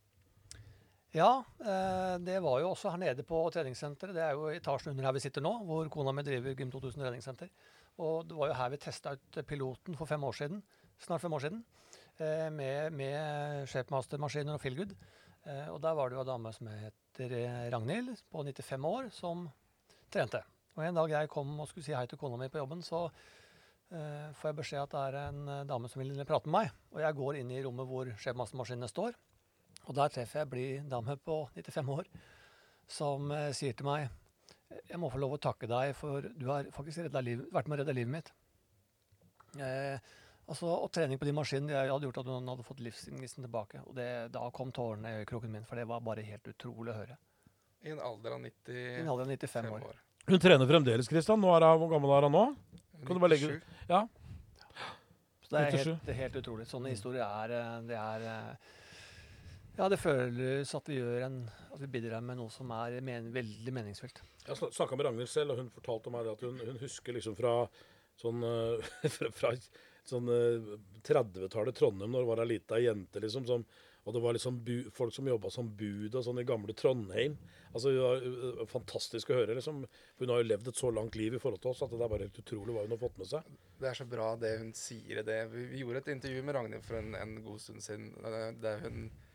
Ja, 1.12 1.44
eh, 1.60 2.14
det 2.24 2.38
var 2.40 2.62
jo 2.62 2.70
også 2.72 2.94
her 2.94 3.02
nede 3.02 3.24
på 3.28 3.42
treningssenteret. 3.52 4.14
Det 4.16 4.22
er 4.24 4.38
jo 4.38 4.48
etasjen 4.48 4.94
under 4.94 5.10
her 5.10 5.16
vi 5.18 5.20
sitter 5.26 5.44
nå, 5.44 5.52
hvor 5.68 5.90
kona 5.92 6.14
mi 6.16 6.24
driver 6.24 6.54
Gym 6.56 6.70
2000 6.72 7.04
treningssenter. 7.04 7.50
Og 8.00 8.24
det 8.28 8.38
var 8.38 8.48
jo 8.48 8.56
her 8.56 8.70
vi 8.72 8.80
testa 8.80 9.12
ut 9.12 9.42
piloten 9.44 9.98
for 9.98 10.08
fem 10.08 10.22
år 10.24 10.38
siden, 10.38 10.62
snart 11.02 11.20
fem 11.20 11.34
år 11.36 11.44
siden, 11.44 11.60
eh, 12.16 12.48
med, 12.48 12.96
med 12.96 13.68
Shapemaster-maskiner 13.68 14.56
og 14.56 14.62
Feelgood. 14.62 14.94
Eh, 15.44 15.68
og 15.68 15.82
der 15.84 15.98
var 15.98 16.08
det 16.08 16.16
jo 16.16 16.22
ei 16.22 16.30
dame 16.30 16.54
som 16.56 16.70
heter 17.12 17.36
eh, 17.36 17.70
Ragnhild, 17.70 18.16
på 18.30 18.44
95 18.44 18.84
år, 18.84 19.08
som 19.12 19.48
trente. 20.12 20.42
Og 20.76 20.84
en 20.84 20.96
dag 20.96 21.10
jeg 21.10 21.28
kom 21.28 21.60
og 21.60 21.68
skulle 21.68 21.84
si 21.84 21.94
hei 21.94 22.06
til 22.08 22.18
kona 22.18 22.38
mi 22.40 22.48
på 22.48 22.60
jobben, 22.60 22.82
så 22.82 23.04
uh, 23.08 24.28
får 24.38 24.48
jeg 24.48 24.56
beskjed 24.56 24.80
at 24.86 24.94
det 24.94 25.02
er 25.02 25.18
en 25.26 25.42
eh, 25.48 25.66
dame 25.68 25.90
som 25.92 26.00
vil 26.00 26.24
prate 26.24 26.48
med 26.48 26.56
meg. 26.56 26.72
Og 26.94 27.02
jeg 27.04 27.18
går 27.18 27.40
inn 27.40 27.52
i 27.52 27.60
rommet 27.64 27.88
hvor 27.90 28.08
Shapemaster-maskinene 28.16 28.88
står. 28.88 29.18
Og 29.82 29.96
der 29.98 30.12
treffer 30.14 30.42
jeg 30.42 30.50
blid 30.52 30.88
dame 30.88 31.18
på 31.20 31.42
95 31.56 31.92
år 31.98 32.08
som 32.88 33.30
uh, 33.30 33.50
sier 33.56 33.76
til 33.76 33.88
meg 33.88 34.08
Jeg 34.88 35.00
må 35.00 35.10
få 35.12 35.20
lov 35.20 35.36
å 35.36 35.42
takke 35.42 35.68
deg, 35.68 35.92
for 35.96 36.24
du 36.24 36.46
har 36.48 36.70
faktisk 36.72 37.04
liv, 37.20 37.44
vært 37.52 37.68
med 37.68 37.76
å 37.76 37.82
redde 37.82 37.96
livet 37.96 38.14
mitt. 38.14 38.32
Eh, 39.60 40.12
altså, 40.52 40.68
og 40.84 40.90
trening 40.94 41.18
på 41.20 41.26
de 41.28 41.34
maskinene 41.36 41.72
det 41.72 41.90
hadde 41.90 42.06
gjort 42.08 42.22
at 42.22 42.30
hun 42.30 42.48
hadde 42.52 42.64
fått 42.66 42.80
livsgnisten 42.84 43.44
tilbake. 43.46 43.82
Og 43.88 43.96
det, 43.96 44.08
da 44.34 44.46
kom 44.54 44.72
tårene 44.74 45.10
i 45.10 45.20
øyekroken 45.22 45.52
min, 45.52 45.64
for 45.68 45.80
det 45.80 45.88
var 45.90 46.04
bare 46.04 46.24
helt 46.26 46.48
utrolig 46.52 46.92
å 46.94 46.98
høre. 47.00 47.16
I 47.82 47.90
en 47.96 48.02
alder 48.04 48.36
av 48.36 48.42
90 48.44 48.80
en 49.00 49.08
alder 49.10 49.26
av 49.26 49.32
95 49.34 49.70
år. 49.74 49.86
år. 49.90 50.00
Hun 50.28 50.38
trener 50.38 50.68
fremdeles, 50.70 51.08
Kristian. 51.10 51.40
Nå 51.42 51.50
er 51.56 51.64
hun, 51.66 51.80
hvor 51.82 51.90
gammel 51.96 52.12
er 52.14 52.28
hun 52.28 52.36
nå? 52.36 52.44
Kan 53.02 53.18
du 53.18 53.22
bare 53.24 53.32
legge- 53.34 53.56
Ja. 53.88 54.04
Så 55.42 55.56
det 55.56 55.62
er 55.66 55.76
helt, 55.76 56.04
det 56.06 56.12
er 56.14 56.20
helt 56.20 56.36
utrolig. 56.38 56.66
Sånne 56.70 56.92
historier 56.94 57.26
er, 57.26 57.50
eh, 57.58 57.80
det 57.88 57.96
er 57.98 58.22
eh, 58.22 58.54
Ja, 59.78 59.88
det 59.88 59.98
føles 59.98 60.74
at 60.76 60.86
vi 60.88 60.98
gjør 61.00 61.24
en 61.26 61.50
At 61.72 61.80
vi 61.80 61.86
bidrar 61.88 62.20
med 62.20 62.36
noe 62.36 62.50
som 62.52 62.70
er 62.70 63.00
men, 63.00 63.32
veldig 63.32 63.72
meningsfylt. 63.72 64.20
Jeg 64.46 64.56
snakka 64.56 64.96
med 64.96 65.06
Ragnhild 65.06 65.28
selv, 65.28 65.52
og 65.52 65.56
hun 65.62 65.70
fortalte 65.70 66.10
meg 66.12 66.24
det 66.26 66.32
at 66.32 66.40
hun, 66.44 66.58
hun 66.58 66.78
husker 66.78 67.16
liksom 67.16 67.34
fra 67.36 67.54
sånn 68.20 68.44
eh, 68.44 69.08
fra, 69.16 69.30
fra 69.32 69.52
sånn 70.08 70.28
eh, 70.32 70.74
30-tallet 71.06 71.78
Trondheim, 71.78 72.12
når 72.12 72.22
det 72.22 72.30
var 72.30 72.42
ei 72.44 72.50
lita 72.52 72.78
jente, 72.82 73.22
liksom. 73.22 73.46
Som, 73.48 73.64
og 74.02 74.16
det 74.16 74.22
var 74.24 74.34
liksom 74.34 74.58
bu, 74.66 74.76
folk 74.94 75.14
som 75.14 75.28
jobba 75.30 75.50
som 75.54 75.68
bud 75.78 76.14
og 76.18 76.24
sånn 76.26 76.40
i 76.42 76.46
gamle 76.46 76.74
Trondheim. 76.78 77.36
Altså, 77.72 77.92
det 77.94 78.02
var 78.02 78.24
uh, 78.26 78.62
Fantastisk 78.70 79.30
å 79.30 79.38
høre. 79.38 79.56
liksom. 79.58 79.84
Hun 80.20 80.32
har 80.32 80.42
jo 80.42 80.48
levd 80.48 80.72
et 80.72 80.80
så 80.80 80.90
langt 80.94 81.18
liv 81.18 81.36
i 81.36 81.42
forhold 81.42 81.62
til 81.62 81.72
oss 81.72 81.84
at 81.86 81.92
det 81.94 82.00
er 82.02 82.12
bare 82.12 82.26
helt 82.26 82.40
utrolig 82.42 82.74
hva 82.74 82.86
hun 82.86 82.96
har 82.96 83.02
fått 83.02 83.20
med 83.22 83.30
seg. 83.30 83.52
Det 83.78 83.90
er 83.90 83.98
så 83.98 84.08
bra 84.10 84.32
det 84.38 84.56
hun 84.58 84.72
sier 84.76 85.22
det. 85.26 85.38
Vi, 85.54 85.68
vi 85.70 85.84
gjorde 85.84 86.02
et 86.02 86.14
intervju 86.16 86.42
med 86.46 86.58
Ragnhild 86.58 86.86
for 86.86 86.98
en, 86.98 87.14
en 87.18 87.36
god 87.46 87.62
stund 87.62 87.84
siden 87.84 88.10
det 88.26 88.42
der 88.64 88.82
hun 88.86 89.04
eh, 89.06 89.30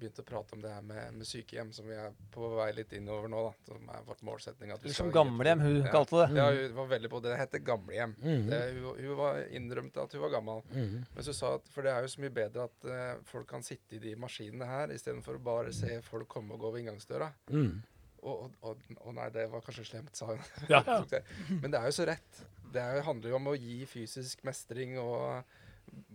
begynte 0.00 0.22
å 0.24 0.26
prate 0.26 0.56
om 0.56 0.62
det 0.64 0.70
her 0.74 0.82
med, 0.82 1.12
med 1.14 1.26
sykehjem, 1.28 1.68
som 1.72 1.86
vi 1.86 1.94
er 1.94 2.10
på 2.34 2.48
vei 2.56 2.72
litt 2.74 2.92
innover 2.96 3.28
nå. 3.30 3.42
da, 3.46 3.52
Som 3.68 3.90
er 3.94 4.00
vårt 4.08 4.22
målsetning. 4.26 4.72
at 4.74 4.82
vi 4.82 4.92
som 4.96 5.12
gamlehjem, 5.14 5.60
hun 5.62 5.76
Ja. 5.84 5.92
kalte 5.92 6.24
det. 6.24 6.36
Ja, 6.36 6.48
hun 6.50 6.74
var 6.74 6.86
veldig 6.90 7.10
på 7.12 7.20
det. 7.22 7.30
Det 7.30 7.38
heter 7.38 7.58
gamlehjem. 7.68 8.14
Mm 8.22 8.48
Det, 8.50 8.60
hun, 8.80 8.98
hun 9.04 9.16
var 9.16 9.38
innrømte 9.50 10.02
at 10.02 10.12
hun 10.12 10.22
var 10.22 10.30
gammel. 10.34 10.62
Mhm. 10.72 11.04
Men 11.14 11.24
så 11.28 11.34
sa 11.34 11.54
at 11.54 11.68
for 11.68 11.82
det 11.86 11.92
er 11.92 12.02
jo 12.02 12.08
så 12.16 12.20
mye 12.24 12.34
bedre 12.40 12.64
at 12.66 12.84
uh, 12.90 13.22
folk 13.30 13.46
kan 13.48 13.62
sitte 13.62 13.96
i 13.96 14.02
de 14.02 14.16
maskinene 14.16 14.66
her, 14.66 14.88
istedenfor 14.96 15.38
å 15.38 15.44
bare 15.44 15.72
se 15.72 16.00
folk 16.02 16.28
komme 16.28 16.54
og 16.54 16.60
gå 16.60 16.72
ved 16.72 16.82
inngangsdøra. 16.84 17.30
Mm. 17.50 17.82
Og, 18.22 18.42
og, 18.42 18.50
og, 18.62 18.76
og 19.06 19.14
nei, 19.14 19.30
det 19.32 19.46
var 19.50 19.62
kanskje 19.64 19.86
slemt, 19.86 20.16
sa 20.18 20.26
hun. 20.34 20.42
Ja. 20.68 20.82
Men 21.62 21.70
det 21.70 21.78
er 21.80 21.86
jo 21.86 21.94
så 22.02 22.06
rett. 22.10 22.42
Det 22.72 22.82
er 22.82 22.98
jo, 22.98 23.06
handler 23.06 23.30
jo 23.30 23.36
om 23.38 23.46
å 23.50 23.56
gi 23.56 23.84
fysisk 23.86 24.42
mestring 24.44 24.98
og 24.98 25.42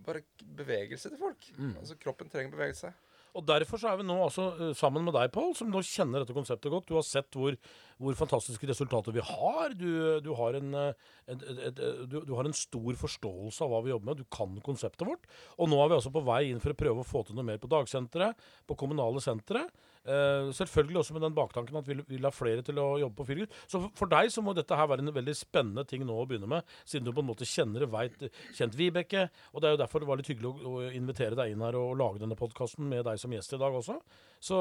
bare 0.06 0.22
bevegelse 0.56 1.10
til 1.10 1.18
folk. 1.18 1.48
Mm. 1.58 1.74
Altså 1.80 1.96
Kroppen 2.00 2.30
trenger 2.32 2.54
bevegelse. 2.54 2.92
Og 3.36 3.44
Derfor 3.46 3.80
så 3.80 3.90
er 3.90 4.00
vi 4.00 4.06
nå 4.08 4.16
altså 4.24 4.46
eh, 4.54 4.72
sammen 4.78 5.04
med 5.06 5.14
deg, 5.16 5.30
Pål, 5.34 5.52
som 5.58 5.68
nå 5.72 5.82
kjenner 5.84 6.22
dette 6.22 6.36
konseptet 6.36 6.72
godt. 6.72 6.88
Du 6.88 6.96
har 6.96 7.04
sett 7.06 7.36
hvor, 7.36 7.56
hvor 8.02 8.16
fantastiske 8.18 8.68
resultater 8.70 9.14
vi 9.14 9.24
har. 9.24 9.74
Du, 9.76 9.88
du, 10.24 10.30
har 10.38 10.56
en, 10.58 10.72
eh, 10.80 11.10
et, 11.28 11.44
et, 11.44 11.60
et, 11.68 11.82
du, 12.08 12.20
du 12.26 12.32
har 12.38 12.48
en 12.48 12.56
stor 12.56 12.96
forståelse 13.02 13.64
av 13.66 13.72
hva 13.72 13.82
vi 13.84 13.92
jobber 13.92 14.10
med. 14.12 14.22
Du 14.22 14.30
kan 14.32 14.56
konseptet 14.64 15.06
vårt. 15.08 15.28
Og 15.60 15.70
nå 15.70 15.80
er 15.82 15.92
vi 15.92 15.98
altså 15.98 16.14
på 16.14 16.24
vei 16.26 16.42
inn 16.50 16.62
for 16.62 16.72
å 16.72 16.78
prøve 16.78 17.04
å 17.04 17.08
få 17.08 17.26
til 17.26 17.38
noe 17.38 17.46
mer 17.46 17.60
på 17.62 17.70
dagsenteret, 17.72 18.48
på 18.66 18.78
kommunale 18.78 19.22
sentre. 19.24 19.66
Eh, 20.06 20.52
selvfølgelig 20.54 21.00
også 21.00 21.16
med 21.16 21.24
den 21.26 21.34
baktanken 21.34 21.80
at 21.80 21.88
vi 21.88 21.96
vil 22.12 22.26
ha 22.28 22.30
flere 22.30 22.62
til 22.62 22.78
å 22.78 22.84
jobbe 23.02 23.18
på 23.18 23.24
Fyrgut 23.26 23.54
Så 23.66 23.80
for, 23.80 23.90
for 23.98 24.10
deg 24.12 24.30
så 24.30 24.44
må 24.44 24.52
dette 24.54 24.76
her 24.78 24.86
være 24.86 25.02
en 25.02 25.10
veldig 25.16 25.34
spennende 25.34 25.82
ting 25.88 26.04
nå 26.06 26.14
å 26.14 26.26
begynne 26.30 26.50
med, 26.50 26.76
siden 26.86 27.08
du 27.08 27.10
på 27.10 27.24
en 27.24 27.30
måte 27.32 27.48
kjenner 27.48 27.82
det, 27.82 27.90
veit 27.90 28.26
kjent 28.54 28.76
Vibeke. 28.78 29.26
Og 29.52 29.62
det 29.62 29.68
er 29.68 29.74
jo 29.74 29.80
derfor 29.82 30.02
det 30.02 30.10
var 30.10 30.20
litt 30.20 30.30
hyggelig 30.30 30.52
å, 30.52 30.76
å 30.76 30.86
invitere 30.94 31.38
deg 31.38 31.54
inn 31.54 31.64
her 31.66 31.78
og, 31.80 31.96
lage 31.98 32.22
denne 32.22 32.38
podkasten 32.38 32.86
med 32.86 33.02
deg 33.08 33.18
som 33.18 33.32
gjest 33.34 33.56
i 33.56 33.60
dag 33.60 33.74
også. 33.74 33.98
Så 34.42 34.58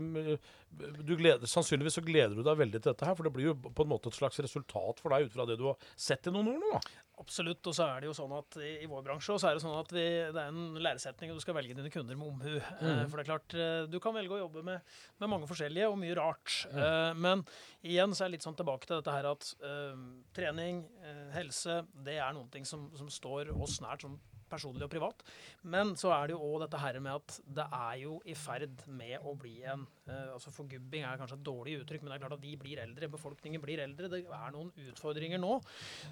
øh, 0.00 0.36
du 0.74 1.14
gleder, 1.16 1.46
sannsynligvis 1.48 1.98
så 1.98 2.04
gleder 2.04 2.34
du 2.36 2.42
deg 2.44 2.58
veldig 2.58 2.80
til 2.80 2.90
dette 2.90 3.06
her, 3.06 3.16
for 3.16 3.26
det 3.26 3.32
blir 3.34 3.52
jo 3.52 3.56
på 3.64 3.84
en 3.84 3.90
måte 3.90 4.10
et 4.10 4.18
slags 4.18 4.40
resultat 4.42 5.02
for 5.02 5.14
deg 5.14 5.28
ut 5.28 5.34
fra 5.34 5.46
det 5.48 5.58
du 5.60 5.68
har 5.70 5.90
sett 5.94 6.28
i 6.28 6.34
noen 6.34 6.54
år 6.54 6.60
nå. 6.60 6.70
da. 6.74 7.00
Absolutt. 7.22 7.62
Og 7.70 7.76
så 7.76 7.86
er 7.86 8.02
det 8.02 8.08
jo 8.08 8.16
sånn 8.16 8.32
at 8.34 8.56
i, 8.58 8.88
vår 8.90 9.04
bransje 9.06 9.36
så 9.38 9.48
er 9.48 9.56
det 9.56 9.62
sånn 9.62 9.76
at 9.78 9.92
vi, 9.94 10.04
det 10.34 10.40
er 10.40 10.50
en 10.50 10.80
læresetning, 10.82 11.30
og 11.30 11.38
du 11.38 11.44
skal 11.44 11.54
velge 11.56 11.76
dine 11.78 11.92
kunder 11.94 12.18
med 12.18 12.32
omhu. 12.32 12.56
Mm. 12.80 13.04
for 13.06 13.16
det 13.16 13.22
er 13.22 13.30
klart, 13.30 13.54
eh, 13.54 13.86
du 13.90 14.00
kan 14.02 14.16
velge 14.16 14.34
å 14.34 14.42
jobbe 14.42 14.64
med, 14.66 14.96
med 15.22 15.30
mange 15.30 15.48
forskjellige 15.50 15.90
og 15.92 15.98
mye 16.00 16.18
rart. 16.18 16.56
Mm. 16.74 17.22
men 17.22 17.44
igjen 17.86 18.14
så 18.14 18.24
er 18.24 18.30
det 18.30 18.38
litt 18.38 18.46
sånn 18.46 18.58
tilbake 18.58 18.88
til 18.88 18.98
dette 18.98 19.14
her 19.14 19.30
at 19.30 19.50
eh, 19.64 20.04
trening, 20.36 20.84
eh, 21.04 21.26
helse, 21.36 21.82
det 22.06 22.18
er 22.18 22.34
noen 22.34 22.50
ting 22.52 22.66
som, 22.68 22.88
som 22.98 23.10
står 23.12 23.54
oss 23.54 23.78
nært 23.84 24.06
sånn 24.06 24.18
personlig 24.54 24.86
og 24.86 24.92
privat. 24.94 25.24
Men 25.62 25.94
så 26.00 26.14
er 26.16 26.28
det 26.30 26.36
jo 26.36 26.42
òg 26.52 26.64
dette 26.64 26.80
her 26.80 27.00
med 27.02 27.18
at 27.18 27.38
det 27.58 27.66
er 27.68 28.00
jo 28.04 28.18
i 28.24 28.36
ferd 28.38 28.86
med 28.88 29.26
å 29.26 29.36
bli 29.38 29.58
en 29.70 29.86
altså 30.06 30.52
Forgubbing 30.52 31.04
er 31.06 31.16
kanskje 31.16 31.38
et 31.38 31.46
dårlig 31.46 31.78
uttrykk, 31.80 32.02
men 32.04 32.12
det 32.12 32.16
er 32.16 32.22
klart 32.24 32.36
at 32.36 32.42
de 32.42 32.54
blir 32.60 32.80
eldre. 32.82 33.08
Befolkningen 33.14 33.62
blir 33.62 33.80
eldre. 33.80 34.10
Det 34.12 34.20
er 34.24 34.52
noen 34.52 34.72
utfordringer 34.90 35.40
nå 35.40 35.54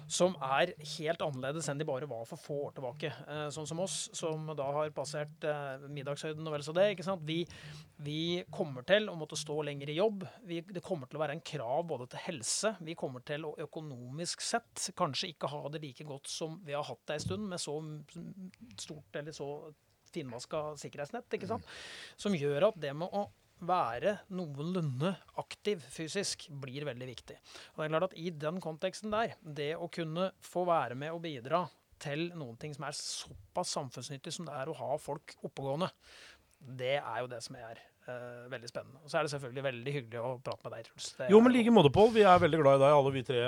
som 0.09 0.33
er 0.41 0.73
helt 0.95 1.21
annerledes 1.21 1.69
enn 1.69 1.81
de 1.81 1.87
bare 1.87 2.09
var 2.09 2.25
for 2.29 2.41
få 2.41 2.57
år 2.67 2.75
tilbake. 2.79 3.11
Eh, 3.27 3.45
sånn 3.53 3.69
som 3.69 3.83
oss, 3.83 4.07
som 4.17 4.49
da 4.57 4.69
har 4.79 4.93
passert 4.95 5.45
eh, 5.45 5.85
middagshøyden 5.93 6.47
og 6.49 6.55
vel 6.55 6.65
så 6.65 6.75
det. 6.75 6.87
ikke 6.95 7.05
sant? 7.05 7.25
Vi, 7.27 7.43
vi 8.03 8.19
kommer 8.53 8.87
til 8.87 9.09
å 9.11 9.17
måtte 9.19 9.37
stå 9.39 9.59
lenger 9.69 9.93
i 9.93 9.99
jobb. 9.99 10.25
Vi, 10.49 10.63
det 10.73 10.83
kommer 10.85 11.09
til 11.09 11.19
å 11.19 11.23
være 11.23 11.37
en 11.37 11.45
krav 11.53 11.85
både 11.93 12.09
til 12.13 12.25
helse. 12.27 12.73
Vi 12.81 12.97
kommer 12.99 13.25
til 13.27 13.45
å 13.45 13.55
økonomisk 13.67 14.41
sett 14.43 14.89
kanskje 14.97 15.33
ikke 15.35 15.51
ha 15.53 15.67
det 15.73 15.83
like 15.83 16.07
godt 16.07 16.31
som 16.31 16.57
vi 16.65 16.73
har 16.73 16.85
hatt 16.87 17.05
det 17.07 17.19
en 17.19 17.25
stund, 17.27 17.47
med 17.49 17.61
så 17.61 17.77
stort 18.79 19.21
eller 19.21 19.35
så 19.35 19.49
finmaska 20.13 20.73
sikkerhetsnett. 20.81 21.29
ikke 21.33 21.49
sant? 21.49 21.65
Som 22.17 22.35
gjør 22.37 22.69
at 22.69 22.77
det 22.81 22.93
med 22.97 23.09
å 23.13 23.27
være 23.67 24.17
noenlunde 24.33 25.13
aktiv 25.41 25.83
fysisk 25.93 26.47
blir 26.63 26.87
veldig 26.89 27.07
viktig. 27.09 27.37
Og 27.73 27.81
det 27.81 27.87
er 27.87 27.93
klart 27.93 28.09
at 28.09 28.19
I 28.19 28.33
den 28.43 28.59
konteksten 28.63 29.13
der, 29.13 29.37
det 29.41 29.73
å 29.77 29.89
kunne 29.93 30.31
få 30.43 30.65
være 30.69 30.97
med 30.99 31.15
og 31.15 31.23
bidra 31.25 31.63
til 32.03 32.29
noen 32.35 32.57
ting 32.59 32.75
som 32.75 32.87
er 32.87 32.97
såpass 32.97 33.73
samfunnsnyttig 33.77 34.33
som 34.35 34.47
det 34.47 34.55
er 34.59 34.69
å 34.69 34.77
ha 34.77 34.97
folk 34.99 35.35
oppegående, 35.45 35.89
det 36.63 36.97
er 36.99 37.21
jo 37.21 37.29
det 37.31 37.39
som 37.43 37.57
er 37.59 37.79
uh, 38.07 38.49
veldig 38.51 38.71
spennende. 38.71 39.03
Og 39.03 39.11
så 39.11 39.19
er 39.19 39.27
det 39.27 39.33
selvfølgelig 39.35 39.65
veldig 39.69 39.95
hyggelig 39.97 40.23
å 40.23 40.33
prate 40.43 40.67
med 40.67 40.75
deg, 40.77 40.89
Truls. 40.89 41.13
Jo, 41.31 41.39
men 41.43 41.55
like 41.55 41.73
måte, 41.75 41.93
Pål. 41.93 42.13
Vi 42.15 42.27
er 42.27 42.43
veldig 42.43 42.61
glad 42.61 42.79
i 42.79 42.83
deg, 42.85 42.97
alle 42.97 43.15
vi 43.15 43.25
tre 43.27 43.43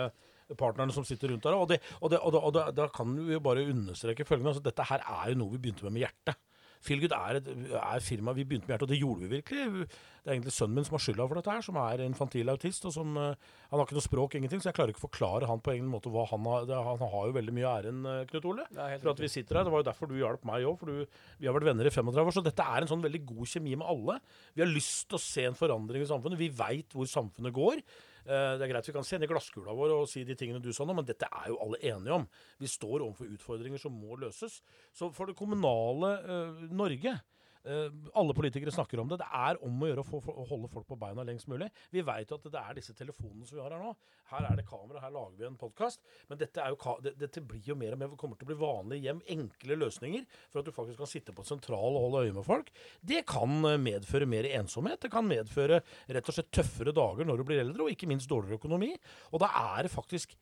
partnerne 0.53 0.93
som 0.93 1.05
sitter 1.07 1.31
rundt 1.33 1.47
her. 1.47 1.57
Og, 1.57 1.69
det, 1.71 1.79
og, 2.01 2.11
det, 2.11 2.19
og, 2.21 2.33
det, 2.35 2.41
og 2.69 2.75
da 2.77 2.89
kan 2.93 3.15
vi 3.17 3.33
jo 3.33 3.41
bare 3.43 3.65
understreke 3.71 4.27
følgende. 4.27 4.53
Altså, 4.53 4.65
dette 4.65 4.89
her 4.91 5.01
er 5.01 5.31
jo 5.31 5.39
noe 5.41 5.55
vi 5.55 5.61
begynte 5.63 5.87
med 5.87 5.95
med 5.95 6.05
hjertet. 6.05 6.37
Feelgood 6.85 7.15
er 7.17 7.39
et 7.39 7.47
er 7.49 8.03
firma 8.05 8.33
vi 8.35 8.45
begynte 8.45 8.67
med 8.69 8.75
hjertet, 8.75 8.87
og 8.87 8.93
det 8.93 8.99
gjorde 9.01 9.23
vi 9.23 9.29
virkelig. 9.31 9.87
Det 10.25 10.29
er 10.29 10.35
egentlig 10.35 10.53
sønnen 10.55 10.79
min 10.79 10.85
som 10.87 10.95
har 10.97 11.03
skylda 11.05 11.25
for 11.27 11.39
dette 11.39 11.53
her, 11.53 11.65
som 11.65 11.79
er 11.81 12.03
infantil 12.05 12.51
autist. 12.53 12.85
og 12.85 12.93
som, 12.93 13.17
eh, 13.17 13.35
Han 13.69 13.79
har 13.79 13.85
ikke 13.85 13.97
noe 13.97 14.05
språk, 14.05 14.35
ingenting, 14.35 14.61
så 14.61 14.69
jeg 14.69 14.77
klarer 14.77 14.93
ikke 14.93 15.03
å 15.03 15.09
forklare 15.09 15.47
han 15.47 15.61
på 15.61 15.73
egen 15.73 15.89
måte 15.89 16.09
hva 16.09 16.27
han 16.29 16.45
har 16.45 16.65
Han 16.65 17.09
har 17.09 17.27
jo 17.27 17.33
veldig 17.33 17.53
mye 17.53 17.69
æren, 17.69 18.05
eh, 18.05 18.25
Knut 18.25 18.45
Ole. 18.45 18.65
Det 18.71 19.01
For 19.01 19.09
at 19.09 19.19
vi 19.19 19.27
sitter 19.27 19.55
her, 19.57 19.63
Det 19.63 19.71
var 19.71 19.83
jo 19.83 19.91
derfor 19.91 20.07
du 20.07 20.15
hjalp 20.15 20.43
meg 20.45 20.65
òg, 20.65 20.79
for 20.79 20.85
du, 20.85 21.05
vi 21.39 21.47
har 21.47 21.53
vært 21.53 21.69
venner 21.69 21.85
i 21.85 21.89
35 21.89 22.25
år. 22.25 22.33
Så 22.33 22.43
dette 22.43 22.63
er 22.63 22.81
en 22.81 22.87
sånn 22.87 23.03
veldig 23.03 23.25
god 23.25 23.45
kjemi 23.45 23.77
med 23.77 23.87
alle. 23.87 24.19
Vi 24.55 24.61
har 24.61 24.69
lyst 24.69 25.09
til 25.09 25.17
å 25.17 25.21
se 25.21 25.45
en 25.45 25.53
forandring 25.53 26.01
i 26.01 26.09
samfunnet. 26.09 26.37
Vi 26.37 26.49
veit 26.49 26.89
hvor 26.89 27.05
samfunnet 27.05 27.53
går. 27.53 27.81
Eh, 28.25 28.57
Det 28.57 28.65
er 28.65 28.71
greit 28.73 28.87
vi 28.89 28.93
kan 28.95 29.03
se 29.05 29.15
inn 29.15 29.23
i 29.23 29.29
glasskula 29.29 29.73
vår 29.77 29.93
og 29.99 30.07
si 30.09 30.23
de 30.25 30.35
tingene 30.35 30.61
du 30.61 30.71
sa 30.73 30.85
nå, 30.85 30.95
men 30.97 31.05
dette 31.05 31.27
er 31.29 31.51
jo 31.51 31.59
alle 31.61 31.77
enige 31.81 32.13
om. 32.13 32.27
Vi 32.59 32.67
står 32.67 33.03
overfor 33.05 33.29
utfordringer 33.29 33.81
som 33.81 33.93
må 33.93 34.17
løses. 34.17 34.61
Så 34.93 35.11
for 35.13 35.29
det 35.29 35.37
kommunale 35.37 36.11
eh, 36.25 36.65
Norge 36.73 37.19
alle 37.65 38.35
politikere 38.37 38.73
snakker 38.73 39.01
om 39.01 39.09
det. 39.09 39.19
Det 39.21 39.29
er 39.33 39.59
om 39.65 39.81
å 39.81 39.89
gjøre 39.89 40.03
å, 40.03 40.07
få, 40.07 40.19
å 40.21 40.45
holde 40.49 40.69
folk 40.71 40.87
på 40.89 40.97
beina 41.01 41.25
lengst 41.25 41.49
mulig. 41.51 41.69
Vi 41.93 42.03
vet 42.05 42.29
jo 42.31 42.37
at 42.37 42.45
det 42.51 42.61
er 42.61 42.77
disse 42.77 42.93
telefonene 42.97 43.47
som 43.47 43.57
vi 43.57 43.63
har 43.63 43.73
her 43.73 43.81
nå. 43.81 43.93
Her 44.31 44.47
er 44.49 44.59
det 44.59 44.65
kamera, 44.69 45.01
her 45.03 45.13
lager 45.13 45.37
vi 45.39 45.47
en 45.47 45.57
podkast. 45.59 46.01
Men 46.29 46.39
dette, 46.41 46.63
jo, 46.71 46.95
dette 47.05 47.43
blir 47.45 47.65
jo 47.65 47.77
mer 47.79 47.95
og 47.95 48.01
mer 48.01 48.15
kommer 48.19 48.39
til 48.39 48.47
å 48.47 48.51
bli 48.53 48.59
vanlige 48.61 49.09
hjem. 49.09 49.21
Enkle 49.35 49.79
løsninger 49.81 50.25
for 50.43 50.61
at 50.61 50.69
du 50.69 50.73
faktisk 50.75 51.01
kan 51.01 51.11
sitte 51.11 51.35
på 51.35 51.45
sentral 51.47 51.97
og 51.97 52.07
holde 52.07 52.25
øye 52.25 52.37
med 52.37 52.47
folk. 52.47 52.71
Det 53.01 53.23
kan 53.29 53.57
eh, 53.69 53.81
medføre 53.81 54.29
mer 54.29 54.49
ensomhet. 54.55 55.01
Det 55.05 55.13
kan 55.13 55.27
medføre 55.29 55.81
rett 55.81 56.31
og 56.31 56.37
slett 56.37 56.53
tøffere 56.53 56.95
dager 56.95 57.27
når 57.27 57.41
du 57.41 57.47
blir 57.49 57.63
eldre, 57.63 57.85
og 57.85 57.93
ikke 57.93 58.09
minst 58.09 58.29
dårligere 58.31 58.59
økonomi. 58.61 58.93
Og 59.33 59.41
da 59.43 59.51
er 59.75 59.85
det 59.85 59.93
faktisk 59.93 60.37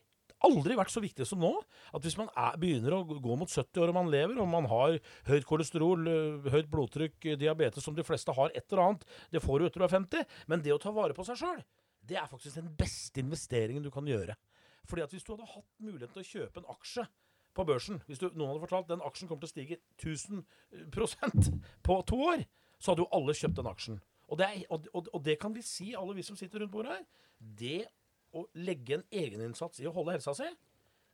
aldri 0.48 0.78
vært 0.78 0.94
så 0.94 1.02
viktig 1.04 1.26
som 1.28 1.42
nå. 1.44 1.52
At 1.96 2.06
hvis 2.06 2.18
man 2.20 2.30
er, 2.36 2.58
begynner 2.62 2.98
å 2.98 3.04
gå 3.08 3.38
mot 3.40 3.50
70 3.50 3.84
år 3.84 3.94
og 3.94 3.98
man 3.98 4.12
lever, 4.14 4.40
og 4.42 4.50
man 4.52 4.68
har 4.72 4.98
høyt 5.30 5.48
kolesterol, 5.50 6.08
øh, 6.10 6.50
høyt 6.54 6.70
blodtrykk, 6.72 7.18
øh, 7.32 7.40
diabetes, 7.40 7.86
som 7.86 7.96
de 7.98 8.06
fleste 8.06 8.36
har 8.36 8.52
et 8.54 8.66
eller 8.68 8.84
annet, 8.88 9.08
det 9.34 9.44
får 9.44 9.60
du 9.60 9.68
etter 9.68 9.84
du 9.84 9.88
er 9.88 9.96
50, 9.96 10.26
men 10.52 10.64
det 10.66 10.76
å 10.76 10.82
ta 10.82 10.94
vare 10.96 11.16
på 11.18 11.26
seg 11.28 11.40
sjøl, 11.42 11.64
det 12.04 12.20
er 12.20 12.30
faktisk 12.30 12.60
den 12.60 12.72
beste 12.78 13.24
investeringen 13.24 13.84
du 13.84 13.92
kan 13.94 14.08
gjøre. 14.08 14.36
Fordi 14.90 15.06
at 15.06 15.14
hvis 15.16 15.24
du 15.24 15.34
hadde 15.34 15.48
hatt 15.48 15.70
muligheten 15.80 16.16
til 16.18 16.24
å 16.24 16.32
kjøpe 16.32 16.60
en 16.60 16.74
aksje 16.74 17.06
på 17.54 17.64
børsen 17.70 18.02
Hvis 18.10 18.20
du, 18.20 18.26
noen 18.34 18.50
hadde 18.50 18.64
fortalt 18.64 18.90
den 18.90 19.04
aksjen 19.06 19.30
kommer 19.30 19.46
til 19.46 19.52
å 19.52 19.54
stige 19.54 19.78
1000% 20.02 21.52
på 21.86 21.98
to 22.10 22.18
år, 22.26 22.44
så 22.82 22.92
hadde 22.92 23.06
jo 23.06 23.12
alle 23.16 23.36
kjøpt 23.38 23.60
den 23.60 23.70
aksjen. 23.70 24.00
Og 24.28 24.40
det, 24.40 24.48
er, 24.48 24.64
og, 24.74 24.88
og, 24.98 25.10
og 25.14 25.22
det 25.24 25.38
kan 25.40 25.54
vi 25.56 25.62
si, 25.66 25.92
alle 25.96 26.16
vi 26.18 26.26
som 26.26 26.36
sitter 26.40 26.64
rundt 26.64 26.74
bordet 26.74 26.98
her. 26.98 27.06
Det 27.38 27.84
å 28.34 28.46
legge 28.66 28.98
en 28.98 29.08
egeninnsats 29.14 29.82
i 29.82 29.88
å 29.90 29.94
holde 29.96 30.16
helsa 30.18 30.36
si, 30.38 30.48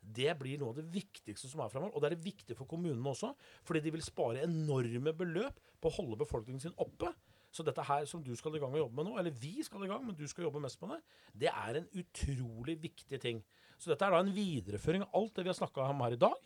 det 0.00 0.32
blir 0.40 0.60
noe 0.60 0.72
av 0.72 0.78
det 0.80 0.86
viktigste 0.94 1.48
som 1.50 1.60
er 1.60 1.72
fremover. 1.72 1.92
Og 1.94 2.02
det 2.02 2.10
er 2.10 2.22
viktig 2.24 2.56
for 2.56 2.68
kommunene 2.68 3.12
også, 3.12 3.34
fordi 3.68 3.82
de 3.84 3.92
vil 3.96 4.04
spare 4.04 4.46
enorme 4.46 5.12
beløp 5.16 5.60
på 5.80 5.90
å 5.90 5.96
holde 5.98 6.20
befolkningen 6.22 6.62
sin 6.62 6.76
oppe. 6.80 7.12
Så 7.50 7.64
dette 7.66 7.82
her 7.82 8.06
som 8.06 8.22
du 8.22 8.30
skal 8.38 8.54
i 8.54 8.60
gang 8.62 8.72
og 8.72 8.84
jobbe 8.84 8.96
med 8.96 9.08
nå, 9.08 9.16
eller 9.20 9.34
vi 9.34 9.58
skal 9.66 9.84
i 9.84 9.90
gang, 9.90 10.04
men 10.06 10.16
du 10.16 10.24
skal 10.30 10.46
jobbe 10.46 10.62
mest 10.62 10.80
med 10.82 10.94
det, 10.94 11.00
det 11.44 11.50
er 11.50 11.80
en 11.80 11.88
utrolig 11.98 12.76
viktig 12.82 13.20
ting. 13.20 13.42
Så 13.80 13.90
dette 13.90 14.06
er 14.06 14.14
da 14.14 14.20
en 14.22 14.34
videreføring 14.34 15.04
av 15.06 15.16
alt 15.18 15.34
det 15.36 15.46
vi 15.46 15.50
har 15.50 15.58
snakka 15.58 15.88
om 15.88 16.04
her 16.04 16.14
i 16.14 16.20
dag. 16.20 16.36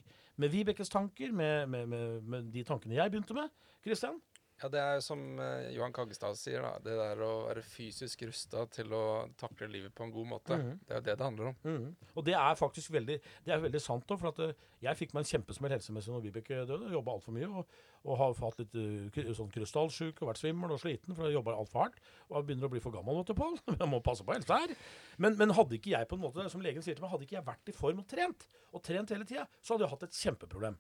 Med 0.40 0.50
Vibekes 0.50 0.90
tanker, 0.90 1.31
med, 1.31 1.69
med, 1.71 1.90
med, 1.90 2.23
med 2.31 2.49
de 2.54 2.64
tankene 2.66 2.97
jeg 2.97 3.12
begynte 3.12 3.37
med. 3.37 3.52
Kristian? 3.85 4.19
Ja, 4.62 4.68
det 4.70 4.78
er 4.80 4.92
jo 4.96 5.02
som 5.02 5.23
eh, 5.42 5.70
Johan 5.75 5.92
Kaggestad 5.92 6.37
sier, 6.38 6.62
da. 6.62 6.76
Det 6.82 6.94
der 6.96 7.23
å 7.26 7.30
være 7.49 7.62
fysisk 7.66 8.23
rusta 8.28 8.62
til 8.73 8.92
å 8.94 9.02
takle 9.40 9.66
livet 9.68 9.92
på 9.96 10.06
en 10.06 10.12
god 10.14 10.28
måte. 10.30 10.58
Mhm. 10.61 10.76
Det 10.87 10.94
er 10.94 11.00
jo 11.00 11.06
det 11.08 11.16
det 11.18 11.26
handler 11.26 11.50
om. 11.50 11.56
Mhm. 11.64 11.88
Og 12.14 12.25
det 12.28 12.37
er 12.38 12.61
faktisk 12.61 12.92
veldig, 12.94 13.18
det 13.44 13.52
er 13.52 13.64
veldig 13.64 13.82
sant. 13.82 14.06
òg. 14.06 14.20
For 14.23 14.30
at 14.30 14.38
eh, 14.46 14.54
jeg 14.87 15.00
fikk 15.00 15.16
meg 15.16 15.25
en 15.25 15.30
kjempesmell 15.32 15.75
helsemessig 15.75 16.14
når 16.14 16.25
Vibeke 16.28 16.62
døde. 16.70 16.92
Jobba 16.94 17.16
altfor 17.16 17.34
mye 17.34 17.50
og, 17.50 17.76
og 18.04 18.18
har 18.20 18.34
hatt 18.44 18.62
litt 18.62 18.78
uh, 18.78 19.34
sånn 19.34 19.50
krystallsjuk 19.52 20.23
og 20.23 20.30
vært 20.30 20.42
svimmel 20.42 20.75
og 20.76 20.80
sliten. 20.80 21.16
For 21.16 21.26
jeg 21.26 21.38
jobber 21.38 21.58
altfor 21.58 21.87
hardt. 21.87 22.00
Og 22.30 22.38
jeg 22.38 22.49
begynner 22.49 22.70
å 22.70 22.73
bli 22.76 22.82
for 22.84 22.94
gammel, 22.94 23.20
vet 23.20 23.32
du, 23.32 23.37
Pål. 23.38 23.58
Jeg 23.80 23.90
må 23.90 24.00
passe 24.04 24.25
på 24.25 24.37
helsa 24.37 24.61
her. 24.62 24.75
Men, 25.18 25.37
men 25.40 25.54
hadde 25.56 25.76
ikke 25.76 25.92
jeg 25.92 26.08
på 26.08 26.16
en 26.16 26.23
måte, 26.25 26.46
som 26.52 26.62
legen 26.62 26.84
sier 26.84 26.96
til 26.96 27.04
meg, 27.04 27.12
hadde 27.12 27.26
ikke 27.26 27.37
jeg 27.37 27.46
vært 27.46 27.70
i 27.70 27.75
form 27.75 28.00
og 28.02 28.06
trent, 28.11 28.46
og 28.75 28.82
trent 28.87 29.11
hele 29.14 29.26
tida, 29.28 29.44
så 29.62 29.75
hadde 29.75 29.87
jeg 29.87 29.92
hatt 29.92 30.06
et 30.06 30.18
kjempeproblem. 30.18 30.78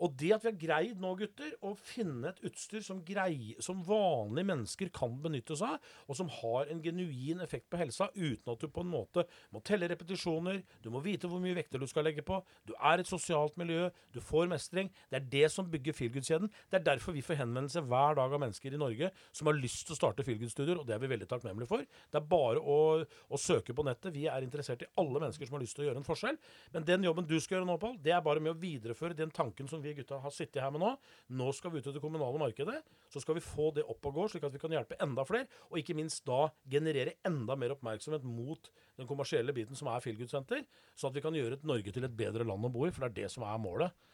Og 0.00 0.14
det 0.20 0.30
at 0.34 0.44
vi 0.44 0.50
har 0.50 0.60
greid 0.60 1.00
nå, 1.00 1.12
gutter, 1.18 1.52
å 1.66 1.74
finne 1.76 2.30
et 2.30 2.40
utstyr 2.48 2.82
som, 2.84 3.02
grei, 3.04 3.54
som 3.62 3.82
vanlige 3.86 4.48
mennesker 4.48 4.92
kan 4.96 5.16
benytte 5.22 5.56
seg 5.58 5.76
av, 5.76 5.90
og 6.08 6.18
som 6.18 6.30
har 6.40 6.70
en 6.72 6.80
genuin 6.84 7.42
effekt 7.44 7.68
på 7.70 7.80
helsa, 7.80 8.08
uten 8.16 8.52
at 8.52 8.62
du 8.62 8.68
på 8.72 8.84
en 8.84 8.92
måte 8.92 9.26
må 9.52 9.62
telle 9.66 9.88
repetisjoner, 9.90 10.62
du 10.82 10.90
må 10.92 11.02
vite 11.04 11.28
hvor 11.30 11.42
mye 11.42 11.56
vekter 11.58 11.82
du 11.82 11.88
skal 11.90 12.06
legge 12.08 12.24
på, 12.26 12.40
du 12.68 12.72
er 12.76 13.02
et 13.02 13.10
sosialt 13.10 13.58
miljø, 13.60 13.88
du 14.14 14.20
får 14.24 14.48
mestring. 14.50 14.90
Det 15.10 15.20
er 15.20 15.28
det 15.34 15.44
som 15.52 15.68
bygger 15.70 15.96
Feelgood-kjeden. 15.96 16.50
Det 16.70 16.80
er 16.80 16.86
derfor 16.86 17.16
vi 17.16 17.24
får 17.24 17.42
henvendelse 17.42 17.84
hver 17.84 18.16
dag 18.18 18.32
av 18.32 18.42
mennesker 18.42 18.74
i 18.74 18.80
Norge 18.80 19.12
som 19.36 19.50
har 19.50 19.58
lyst 19.58 19.86
til 19.86 19.96
å 19.96 20.00
starte 20.00 20.24
Feelgood-studier, 20.26 20.80
og 20.80 20.88
det 20.88 20.96
er 20.96 21.02
vi 21.04 21.12
veldig 21.12 21.28
takknemlige 21.30 21.70
for. 21.70 21.84
Det 21.84 22.20
er 22.20 22.28
bare 22.30 22.62
å, 22.62 22.78
å 23.04 23.40
søke 23.40 23.76
på 23.76 23.84
nettet. 23.86 24.14
Vi 24.16 24.26
er 24.30 24.46
interessert 24.46 24.84
i 24.86 24.90
alle 25.00 25.22
mennesker 25.22 25.48
som 25.48 25.58
har 25.58 25.64
lyst 25.64 25.76
til 25.78 25.86
å 25.86 25.90
gjøre 25.90 26.02
en 26.02 26.08
forskjell. 26.08 26.40
Men 26.74 26.88
den 26.88 27.06
jobben 27.06 27.28
du 27.28 27.36
skal 27.38 27.58
gjøre 27.58 27.68
nå, 27.68 27.78
Pål, 27.80 27.96
det 28.04 28.12
er 28.12 28.24
bare 28.24 28.42
med 28.44 28.52
å 28.52 28.60
videreføre 28.60 29.16
den 29.16 29.32
tanken 29.34 29.68
som 29.70 29.80
vi 29.82 29.89
gutta 29.98 30.18
har 30.22 30.34
sittet 30.34 30.62
her 30.62 30.72
med 30.74 30.82
nå. 30.82 30.90
Nå 31.38 31.48
skal 31.56 31.72
vi 31.72 31.80
ut 31.80 31.88
i 31.90 31.94
det 31.94 32.02
kommunale 32.02 32.40
markedet. 32.40 32.80
Så 33.12 33.22
skal 33.22 33.38
vi 33.38 33.44
få 33.44 33.70
det 33.76 33.86
opp 33.90 34.06
og 34.10 34.16
gå, 34.16 34.26
slik 34.32 34.46
at 34.46 34.54
vi 34.54 34.60
kan 34.62 34.74
hjelpe 34.74 34.98
enda 35.02 35.24
flere. 35.28 35.48
Og 35.70 35.80
ikke 35.80 35.96
minst 35.98 36.24
da 36.28 36.46
generere 36.70 37.16
enda 37.26 37.56
mer 37.58 37.74
oppmerksomhet 37.76 38.26
mot 38.26 38.70
den 38.98 39.08
kommersielle 39.10 39.54
biten 39.56 39.78
som 39.78 39.90
er 39.92 40.04
Feelgood 40.04 40.32
Center. 40.32 40.62
Så 40.94 41.08
at 41.08 41.16
vi 41.16 41.24
kan 41.24 41.36
gjøre 41.36 41.60
Norge 41.66 41.94
til 41.94 42.06
et 42.06 42.16
bedre 42.16 42.46
land 42.46 42.68
å 42.68 42.72
bo 42.72 42.86
i, 42.86 42.92
for 42.94 43.06
det 43.06 43.10
er 43.10 43.18
det 43.24 43.34
som 43.34 43.46
er 43.48 43.60
målet. 43.62 44.06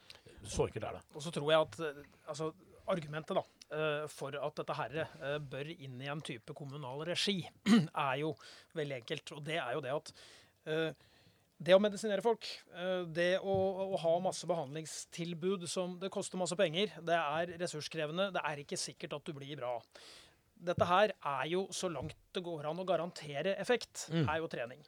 Så 0.47 0.69
enkelt 0.69 0.87
er 0.87 0.99
det. 0.99 1.05
Og 1.17 1.25
så 1.25 1.33
tror 1.35 1.53
jeg 1.53 1.67
at 1.67 1.79
eh, 1.83 2.01
altså, 2.31 2.53
argumentet 2.93 3.39
da, 3.39 3.43
eh, 3.75 4.07
for 4.13 4.37
at 4.39 4.61
dette 4.61 4.79
her 4.79 4.97
eh, 5.03 5.37
bør 5.43 5.73
inn 5.75 5.99
i 6.03 6.11
en 6.13 6.23
type 6.25 6.55
kommunal 6.57 7.03
regi, 7.09 7.41
er 8.07 8.23
jo 8.23 8.33
veldig 8.79 9.01
enkelt. 9.01 9.35
Og 9.37 9.45
det 9.47 9.59
er 9.63 9.77
jo 9.77 9.85
det 9.85 9.95
at 9.97 10.17
det 11.59 11.73
å 11.75 11.81
medisinere 11.81 12.23
folk, 12.25 12.45
eh, 12.75 13.05
det 13.17 13.39
å, 13.41 13.55
å 13.95 13.97
ha 14.03 14.15
masse 14.21 14.47
behandlingstilbud 14.47 15.67
som 15.71 15.99
det 16.03 16.11
koster 16.13 16.39
masse 16.41 16.57
penger, 16.59 16.93
det 17.07 17.17
er 17.17 17.55
ressurskrevende, 17.63 18.31
det 18.35 18.43
er 18.45 18.63
ikke 18.63 18.79
sikkert 18.81 19.17
at 19.19 19.25
du 19.25 19.33
blir 19.37 19.57
bra. 19.57 19.79
Dette 20.57 20.87
her 20.89 21.13
er 21.13 21.49
jo 21.51 21.67
så 21.77 21.89
langt 21.93 22.15
det 22.33 22.41
går 22.45 22.65
an 22.65 22.79
å 22.81 22.85
garantere 22.89 23.53
effekt, 23.61 24.07
Mm. 24.11 24.25
er 24.29 24.39
jo 24.41 24.47
trening. 24.49 24.83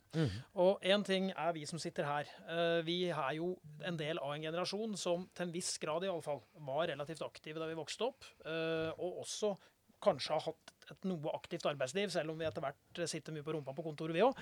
Og 0.56 0.80
én 0.80 1.04
ting 1.04 1.30
er 1.36 1.52
vi 1.52 1.66
som 1.66 1.78
sitter 1.78 2.04
her. 2.08 2.24
Eh, 2.48 2.82
Vi 2.82 3.10
er 3.10 3.34
jo 3.36 3.58
en 3.84 3.96
del 3.96 4.18
av 4.18 4.32
en 4.32 4.42
generasjon 4.42 4.96
som 4.96 5.28
til 5.34 5.46
en 5.46 5.52
viss 5.52 5.76
grad 5.78 6.04
i 6.04 6.08
alle 6.08 6.22
fall 6.24 6.40
var 6.64 6.86
relativt 6.88 7.20
aktive 7.22 7.58
da 7.60 7.66
vi 7.66 7.74
vokste 7.76 8.00
opp, 8.08 8.24
eh, 8.46 8.92
og 8.98 9.20
også 9.24 9.56
kanskje 10.00 10.30
har 10.32 10.40
hatt 10.40 10.72
et 10.94 11.08
noe 11.10 11.34
aktivt 11.36 11.66
arbeidsliv, 11.70 12.12
selv 12.14 12.34
om 12.34 12.38
vi 12.40 12.46
etter 12.48 12.64
hvert 12.64 13.02
sitter 13.10 13.34
mye 13.34 13.46
på 13.46 13.56
rumpa 13.56 13.74
på 13.76 13.84
kontoret, 13.86 14.16
vi 14.16 14.24
òg. 14.26 14.38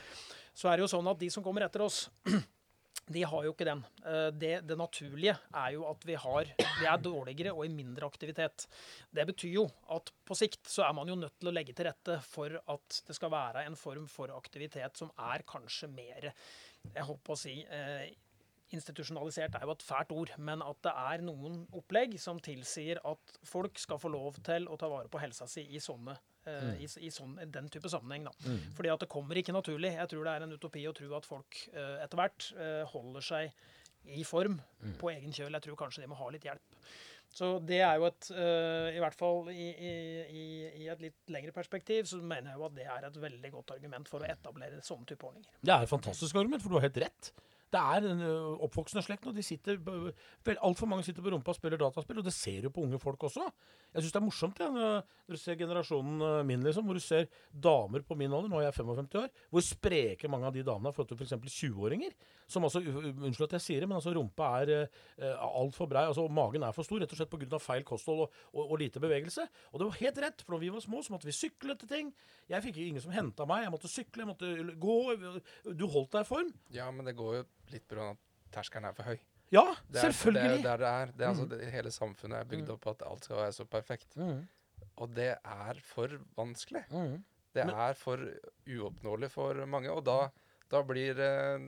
Så 0.56 0.70
er 0.70 0.76
det 0.78 0.86
jo 0.86 0.92
sånn 0.96 1.10
at 1.10 1.20
de 1.20 1.30
som 1.32 1.44
kommer 1.44 1.66
etter 1.66 1.84
oss, 1.86 2.06
de 3.14 3.22
har 3.22 3.44
jo 3.46 3.52
ikke 3.54 3.68
den. 3.68 3.84
Eh, 4.02 4.28
Det, 4.34 4.52
det 4.66 4.76
naturlige 4.78 5.36
er 5.54 5.72
jo 5.76 5.84
at 5.86 6.06
vi, 6.08 6.16
har, 6.18 6.52
vi 6.80 6.88
er 6.90 7.02
dårligere 7.02 7.54
og 7.54 7.64
i 7.66 7.70
mindre 7.70 8.08
aktivitet. 8.08 8.66
Det 9.14 9.26
betyr 9.28 9.52
jo 9.60 9.66
at 9.94 10.10
på 10.26 10.34
sikt 10.38 10.66
så 10.70 10.82
er 10.88 10.94
man 10.96 11.08
jo 11.08 11.18
nødt 11.18 11.38
til 11.38 11.52
å 11.52 11.54
legge 11.54 11.74
til 11.76 11.86
rette 11.86 12.18
for 12.26 12.58
at 12.58 13.00
det 13.06 13.14
skal 13.14 13.30
være 13.30 13.66
en 13.68 13.78
form 13.78 14.08
for 14.10 14.34
aktivitet 14.34 14.98
som 14.98 15.12
er 15.30 15.46
kanskje 15.46 15.90
mer 15.92 16.32
Jeg 16.86 17.02
holdt 17.06 17.22
på 17.26 17.34
å 17.34 17.38
si 17.38 17.60
eh, 17.62 18.14
Institusjonalisert 18.74 19.54
er 19.54 19.62
jo 19.62 19.74
et 19.76 19.84
fælt 19.86 20.10
ord, 20.10 20.32
men 20.42 20.62
at 20.66 20.78
det 20.82 20.90
er 20.90 21.22
noen 21.22 21.60
opplegg 21.78 22.16
som 22.18 22.40
tilsier 22.42 22.98
at 23.06 23.36
folk 23.46 23.78
skal 23.78 24.00
få 24.02 24.10
lov 24.10 24.40
til 24.42 24.66
å 24.66 24.78
ta 24.80 24.88
vare 24.90 25.06
på 25.06 25.20
helsa 25.22 25.46
si 25.46 25.62
i 25.70 25.78
sånne 25.82 26.16
eh, 26.50 26.82
i, 26.84 26.88
i 27.06 27.10
sånn, 27.12 27.34
den 27.52 27.70
type 27.72 27.90
sammenheng. 27.92 28.28
Da. 28.28 28.54
Fordi 28.76 28.92
at 28.92 29.02
det 29.04 29.10
kommer 29.12 29.38
ikke 29.40 29.54
naturlig. 29.56 29.94
Jeg 29.96 30.12
tror 30.12 30.28
det 30.28 30.34
er 30.36 30.46
en 30.46 30.54
utopi 30.56 30.84
å 30.88 30.94
tro 30.96 31.10
at 31.18 31.28
folk 31.28 31.58
eh, 31.72 31.96
etter 32.04 32.20
hvert 32.20 32.48
eh, 32.56 32.84
holder 32.92 33.26
seg 33.26 33.66
i 34.16 34.22
form 34.22 34.60
på 35.00 35.10
egen 35.10 35.34
kjøl. 35.34 35.56
Jeg 35.58 35.66
tror 35.66 35.78
kanskje 35.80 36.04
de 36.04 36.10
må 36.12 36.18
ha 36.20 36.28
litt 36.30 36.46
hjelp. 36.46 36.80
Så 37.36 37.56
det 37.66 37.80
er 37.82 37.96
jo 37.98 38.04
et 38.06 38.28
I 38.30 39.00
hvert 39.02 39.16
fall 39.18 39.48
i, 39.50 39.64
i, 39.74 39.94
i, 40.30 40.44
i 40.84 40.86
et 40.92 41.00
litt 41.02 41.32
lengre 41.34 41.50
perspektiv 41.52 42.06
så 42.06 42.20
mener 42.22 42.52
jeg 42.52 42.60
jo 42.60 42.68
at 42.68 42.76
det 42.76 42.86
er 42.86 43.08
et 43.08 43.18
veldig 43.24 43.50
godt 43.50 43.72
argument 43.74 44.08
for 44.08 44.22
å 44.22 44.28
etablere 44.30 44.78
sånne 44.86 45.10
type 45.10 45.26
ordninger. 45.26 45.58
Det 45.58 45.74
er 45.74 45.84
et 45.84 45.90
fantastisk 45.90 46.38
argument, 46.38 46.62
for 46.62 46.70
du 46.70 46.78
har 46.78 46.86
helt 46.86 47.02
rett. 47.02 47.32
Det 47.76 47.82
er 47.82 48.06
en 48.08 48.22
oppvoksende 48.64 49.04
slekt 49.04 49.26
nå. 49.26 49.34
De 49.36 49.44
sitter, 49.44 49.76
Altfor 50.56 50.88
mange 50.88 51.04
sitter 51.04 51.24
på 51.24 51.32
rumpa 51.34 51.52
og 51.52 51.58
spiller 51.58 51.80
dataspill, 51.80 52.22
og 52.22 52.24
det 52.24 52.32
ser 52.32 52.64
du 52.64 52.70
på 52.72 52.86
unge 52.86 53.00
folk 53.02 53.26
også. 53.28 53.44
Jeg 53.92 54.04
syns 54.04 54.14
det 54.14 54.20
er 54.20 54.24
morsomt 54.24 54.62
ja, 54.62 54.70
når 54.72 55.34
du 55.34 55.36
ser 55.40 55.58
generasjonen 55.60 56.24
min, 56.48 56.64
liksom, 56.64 56.88
hvor 56.88 56.96
du 56.96 57.04
ser 57.04 57.28
damer 57.52 58.04
på 58.06 58.16
min 58.16 58.32
alder, 58.32 58.48
nå 58.52 58.62
er 58.62 58.68
jeg 58.70 58.78
55 58.78 59.20
år, 59.20 59.28
hvor 59.52 59.66
spreke 59.66 60.30
mange 60.32 60.48
av 60.48 60.56
de 60.56 60.64
damene 60.64 60.90
er 60.90 60.96
i 60.96 60.96
forhold 60.96 61.12
til 61.12 61.20
f.eks. 61.20 61.60
20-åringer. 61.60 62.16
Som 62.46 62.62
altså, 62.62 62.78
Unnskyld 62.78 63.48
at 63.48 63.54
jeg 63.56 63.64
sier 63.64 63.80
det, 63.82 63.88
men 63.90 63.96
altså 63.98 64.12
rumpa 64.14 64.48
er 64.62 64.70
eh, 64.86 65.40
altfor 65.42 65.88
brei. 65.90 66.04
altså 66.06 66.28
Magen 66.30 66.62
er 66.62 66.72
for 66.76 66.86
stor, 66.86 67.00
rett 67.02 67.10
og 67.10 67.18
slett 67.18 67.30
pga. 67.32 67.58
feil 67.58 67.82
kosthold 67.84 68.20
og, 68.26 68.36
og, 68.54 68.70
og 68.70 68.78
lite 68.78 69.00
bevegelse. 69.02 69.48
Og 69.72 69.80
det 69.82 69.88
var 69.88 69.96
helt 70.00 70.20
rett, 70.22 70.42
for 70.46 70.54
når 70.54 70.62
vi 70.62 70.68
var 70.76 70.84
små, 70.84 71.02
så 71.02 71.12
måtte 71.16 71.26
vi 71.26 71.34
sykle 71.34 71.74
til 71.80 71.88
ting. 71.90 72.12
Jeg 72.48 72.62
fikk 72.62 72.76
ingen 72.84 73.02
som 73.02 73.10
henta 73.16 73.46
meg. 73.50 73.64
Jeg 73.66 73.74
måtte 73.74 73.90
sykle, 73.90 74.22
jeg 74.22 74.30
måtte 74.30 74.76
gå. 74.78 74.96
Du 75.74 75.86
holdt 75.90 76.12
deg 76.14 76.22
i 76.22 76.30
form. 76.30 76.52
Ja, 76.70 76.86
men 76.94 77.04
det 77.10 77.16
går 77.18 77.40
jo 77.40 77.44
litt 77.74 77.96
av 77.98 78.12
at 78.14 78.22
terskelen 78.54 78.86
er 78.86 78.94
for 78.94 79.10
høy. 79.10 79.18
Ja, 79.54 79.62
Det 79.90 79.98
er, 80.00 80.10
selvfølgelig. 80.10 80.62
Det 80.62 80.70
er 80.70 80.78
der 80.78 80.78
det 80.82 80.88
er. 80.92 81.10
Det 81.18 81.24
er 81.24 81.28
altså, 81.30 81.44
Mm. 81.46 81.50
det, 81.50 81.70
hele 81.74 81.90
samfunnet 81.94 82.38
er 82.40 82.48
bygd 82.50 82.70
opp 82.74 82.80
på 82.86 82.90
at 82.94 83.02
alt 83.06 83.24
skal 83.26 83.36
være 83.42 83.52
så 83.58 83.64
perfekt. 83.70 84.16
Mm, 84.18 84.40
Og 84.98 85.14
det 85.14 85.32
er 85.38 85.80
for 85.86 86.08
vanskelig. 86.38 86.82
mm. 86.90 87.24
Det 87.56 87.62
er 87.72 87.94
for 87.94 88.18
uoppnåelig 88.68 89.30
for 89.32 89.54
mange. 89.70 89.90
Og 89.90 90.02
da, 90.04 90.28
da 90.70 90.82
blir 90.86 91.18
eh, 91.22 91.62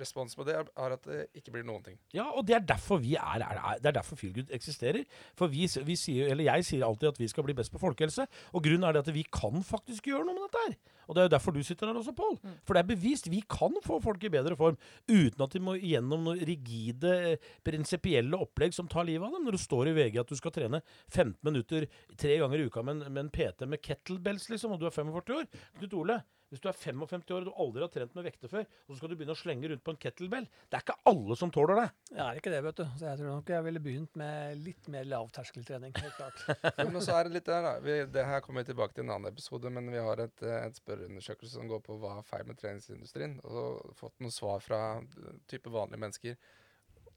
responsen 0.00 0.40
på 0.40 0.46
det 0.48 0.56
er 0.56 0.66
er 0.76 0.94
at 0.96 1.06
det 1.08 1.20
ikke 1.38 1.54
blir 1.54 1.66
noen 1.66 1.84
ting. 1.84 1.98
Ja, 2.14 2.28
og 2.30 2.46
det 2.48 2.56
er 2.56 2.64
derfor 2.64 3.00
vi 3.02 3.14
er, 3.18 3.42
er, 3.44 3.60
er 3.60 3.80
Det 3.82 3.90
er 3.90 3.98
derfor 3.98 4.16
Feelgood 4.16 4.52
eksisterer. 4.54 5.04
For 5.38 5.52
vi, 5.52 5.68
vi 5.86 5.96
sier, 5.98 6.30
eller 6.32 6.48
jeg 6.48 6.66
sier 6.68 6.86
alltid 6.86 7.12
at 7.12 7.20
vi 7.20 7.28
skal 7.28 7.46
bli 7.46 7.56
best 7.56 7.72
på 7.72 7.82
folkehelse. 7.82 8.26
Og 8.52 8.64
grunnen 8.64 8.86
er 8.88 8.96
det 8.96 9.06
at 9.06 9.14
vi 9.14 9.24
kan 9.32 9.62
faktisk 9.64 10.10
gjøre 10.10 10.26
noe 10.26 10.36
med 10.36 10.46
dette 10.46 10.64
her. 10.66 10.76
Og 11.06 11.14
det 11.14 11.22
er 11.22 11.28
jo 11.28 11.34
derfor 11.36 11.54
du 11.54 11.62
sitter 11.62 11.86
her 11.86 11.98
også, 12.00 12.14
Pål. 12.16 12.38
For 12.66 12.74
det 12.74 12.82
er 12.82 12.88
bevist. 12.90 13.30
Vi 13.30 13.42
kan 13.50 13.74
få 13.84 14.00
folk 14.02 14.24
i 14.26 14.32
bedre 14.32 14.56
form 14.58 14.78
uten 15.08 15.44
at 15.44 15.54
de 15.54 15.62
må 15.62 15.76
gjennom 15.78 16.24
noen 16.26 16.42
rigide, 16.48 17.12
eh, 17.32 17.50
prinsipielle 17.66 18.38
opplegg 18.42 18.74
som 18.74 18.88
tar 18.90 19.06
livet 19.06 19.26
av 19.26 19.36
dem. 19.36 19.46
Når 19.46 19.58
det 19.58 19.62
står 19.62 19.90
i 19.90 19.96
VG 20.00 20.20
at 20.20 20.32
du 20.32 20.38
skal 20.38 20.54
trene 20.54 20.82
15 21.10 21.38
minutter 21.46 21.86
tre 22.18 22.38
ganger 22.42 22.58
i 22.58 22.66
uka 22.66 22.82
med 22.82 22.98
en, 22.98 23.12
med 23.12 23.24
en 23.26 23.30
PT 23.30 23.68
med 23.70 23.82
kettlebells, 23.82 24.48
liksom, 24.50 24.74
og 24.74 24.82
du 24.82 24.86
er 24.86 24.94
45 24.94 25.38
år. 25.38 25.46
Knut 25.78 25.94
Ole, 26.00 26.20
hvis 26.50 26.62
du 26.62 26.68
er 26.70 26.76
55 26.78 27.24
år 27.34 27.40
og 27.40 27.48
du 27.48 27.60
aldri 27.64 27.82
har 27.82 27.92
trent 27.92 28.14
med 28.16 28.26
vekter 28.28 28.50
før, 28.50 28.66
og 28.86 28.92
så 28.92 28.98
skal 29.00 29.10
du 29.10 29.16
begynne 29.18 29.34
å 29.34 29.38
slenge 29.38 29.70
rundt 29.70 29.84
på 29.86 29.94
en 29.94 30.00
kettlebell 30.02 30.46
Det 30.46 30.78
er 30.78 30.84
ikke 30.84 30.98
alle 31.10 31.36
som 31.38 31.52
tåler 31.54 31.80
det. 31.80 31.86
Det 32.10 32.20
er 32.22 32.40
ikke 32.40 32.52
det, 32.54 32.60
vet 32.66 32.82
du. 32.82 32.84
Så 32.98 33.08
jeg 33.08 33.20
tror 33.20 33.32
nok 33.32 33.52
jeg 33.54 33.66
ville 33.66 33.82
begynt 33.82 34.20
med 34.20 34.60
litt 34.62 34.90
mer 34.92 35.08
lavterskeltrening. 35.10 35.94
helt 35.96 36.20
klart. 36.20 36.44
Men 36.82 37.00
så 37.02 37.16
er 37.18 37.26
det 37.26 37.36
litt 37.38 37.50
der, 37.50 37.66
da. 37.66 37.72
Vi, 37.82 37.96
det 38.14 38.26
her 38.30 38.44
kommer 38.44 38.62
vi 38.62 38.70
tilbake 38.70 38.94
til 38.96 39.04
i 39.04 39.06
en 39.06 39.16
annen 39.16 39.32
episode, 39.32 39.70
men 39.72 39.90
vi 39.92 40.02
har 40.02 40.22
et, 40.22 40.44
eh, 40.44 40.60
et 40.68 40.78
spørreundersøkelse 40.78 41.58
som 41.58 41.68
går 41.70 41.82
på 41.86 41.98
hva 42.00 42.16
er 42.20 42.28
feil 42.28 42.46
med 42.48 42.58
treningsindustrien. 42.60 43.36
Og 43.46 43.96
fått 43.98 44.16
noen 44.22 44.34
svar 44.34 44.62
fra 44.64 44.80
eh, 45.02 45.42
type 45.50 45.72
vanlige 45.72 46.02
mennesker. 46.02 46.38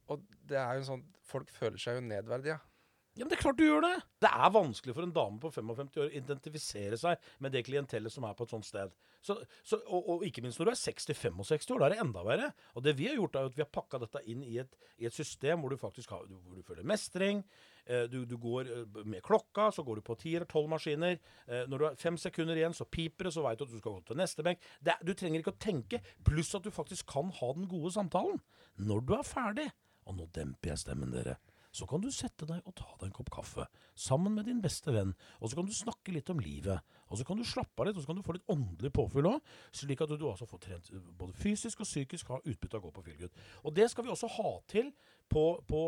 Og 0.09 0.25
det 0.49 0.57
er 0.57 0.79
jo 0.79 0.89
sånn 0.89 1.07
Folk 1.29 1.51
føler 1.53 1.77
seg 1.77 1.99
jo 1.99 2.05
nedverdiga. 2.07 2.55
Ja, 2.57 2.78
men 3.17 3.27
det 3.27 3.35
er 3.37 3.41
klart 3.41 3.57
du 3.59 3.65
gjør 3.65 3.81
det! 3.83 3.95
Det 4.23 4.29
er 4.31 4.51
vanskelig 4.53 4.93
for 4.95 5.03
en 5.03 5.13
dame 5.15 5.39
på 5.41 5.49
55 5.51 5.97
år 5.97 6.05
å 6.09 6.13
identifisere 6.19 6.97
seg 6.99 7.17
med 7.43 7.51
det 7.55 7.63
klientellet 7.67 8.13
som 8.13 8.23
er 8.29 8.35
på 8.37 8.45
et 8.45 8.53
sånt 8.53 8.67
sted. 8.67 8.93
Så, 9.25 9.35
så, 9.67 9.79
og, 9.91 10.05
og 10.13 10.21
ikke 10.27 10.43
minst 10.45 10.59
når 10.61 10.69
du 10.69 10.71
er 10.71 10.79
60-65 10.79 11.73
år, 11.75 11.81
da 11.81 11.87
er 11.89 11.95
det 11.95 12.03
enda 12.05 12.21
verre. 12.23 12.51
Og 12.79 12.85
det 12.85 12.93
vi 12.99 13.09
har 13.09 13.17
gjort, 13.17 13.35
er 13.35 13.49
at 13.49 13.57
vi 13.57 13.63
har 13.65 13.71
pakka 13.75 13.99
dette 14.05 14.21
inn 14.31 14.45
i 14.47 14.59
et, 14.61 14.77
i 15.01 15.09
et 15.09 15.15
system 15.15 15.59
hvor 15.65 15.73
du 15.73 15.79
faktisk 15.81 16.13
har, 16.15 16.29
hvor 16.29 16.55
du 16.55 16.63
føler 16.63 16.87
mestring. 16.87 17.41
Eh, 17.89 18.05
Du, 18.11 18.21
du 18.29 18.37
går 18.39 18.69
eh, 18.71 19.01
med 19.03 19.19
klokka, 19.25 19.67
så 19.75 19.83
går 19.83 19.99
du 19.99 20.05
på 20.07 20.15
ti 20.21 20.35
eller 20.37 20.47
tolv 20.47 20.69
maskiner. 20.71 21.17
Eh, 21.49 21.65
Når 21.67 21.77
du 21.83 21.85
har 21.89 21.99
fem 21.99 22.15
sekunder 22.21 22.55
igjen, 22.55 22.77
så 22.77 22.87
piper 22.87 23.27
det, 23.27 23.33
så 23.35 23.43
veit 23.43 23.59
du 23.59 23.65
at 23.67 23.73
du 23.73 23.79
skal 23.81 23.97
gå 23.97 24.05
til 24.13 24.21
neste 24.21 24.45
benk. 24.47 24.63
Det, 24.79 24.95
du 25.03 25.11
trenger 25.17 25.43
ikke 25.43 25.55
å 25.57 25.59
tenke. 25.67 25.99
Pluss 26.23 26.53
at 26.55 26.63
du 26.63 26.71
faktisk 26.71 27.09
kan 27.11 27.33
ha 27.41 27.51
den 27.57 27.67
gode 27.67 27.91
samtalen. 27.97 28.39
Når 28.79 29.03
du 29.09 29.15
er 29.19 29.27
ferdig, 29.27 29.67
og 30.07 30.15
nå 30.15 30.29
demper 30.33 30.71
jeg 30.71 30.79
stemmen, 30.85 31.11
dere, 31.11 31.35
så 31.79 31.87
kan 31.89 32.03
du 32.03 32.09
sette 32.13 32.47
deg 32.49 32.65
og 32.67 32.75
ta 32.77 32.87
deg 32.99 33.09
en 33.09 33.15
kopp 33.15 33.31
kaffe 33.39 33.65
sammen 33.99 34.35
med 34.35 34.47
din 34.49 34.61
beste 34.63 34.93
venn. 34.95 35.13
Og 35.39 35.49
så 35.49 35.59
kan 35.59 35.67
du 35.67 35.75
snakke 35.75 36.13
litt 36.15 36.29
om 36.31 36.41
livet. 36.43 36.83
Og 37.09 37.19
så 37.19 37.25
kan 37.27 37.39
du 37.39 37.45
slappe 37.47 37.81
av 37.81 37.89
litt, 37.89 37.97
og 37.97 38.03
så 38.03 38.11
kan 38.11 38.19
du 38.19 38.25
få 38.25 38.35
litt 38.35 38.51
åndelig 38.51 38.91
påfyll 38.95 39.29
òg. 39.31 39.53
Slik 39.75 40.03
at 40.03 40.11
du, 40.11 40.17
du 40.19 40.27
altså 40.29 40.47
får 40.49 40.63
trent 40.65 40.91
både 41.19 41.35
fysisk 41.39 41.83
og 41.83 41.89
psykisk, 41.89 42.33
ha 42.33 42.41
utbytte 42.43 42.77
av 42.77 42.83
å 42.83 42.89
gå 42.89 42.95
på 42.99 43.05
Feelgood. 43.07 43.39
Og 43.63 43.75
det 43.75 43.89
skal 43.91 44.05
vi 44.05 44.13
også 44.13 44.31
ha 44.39 44.53
til 44.69 44.91
på, 45.29 45.45
på, 45.69 45.81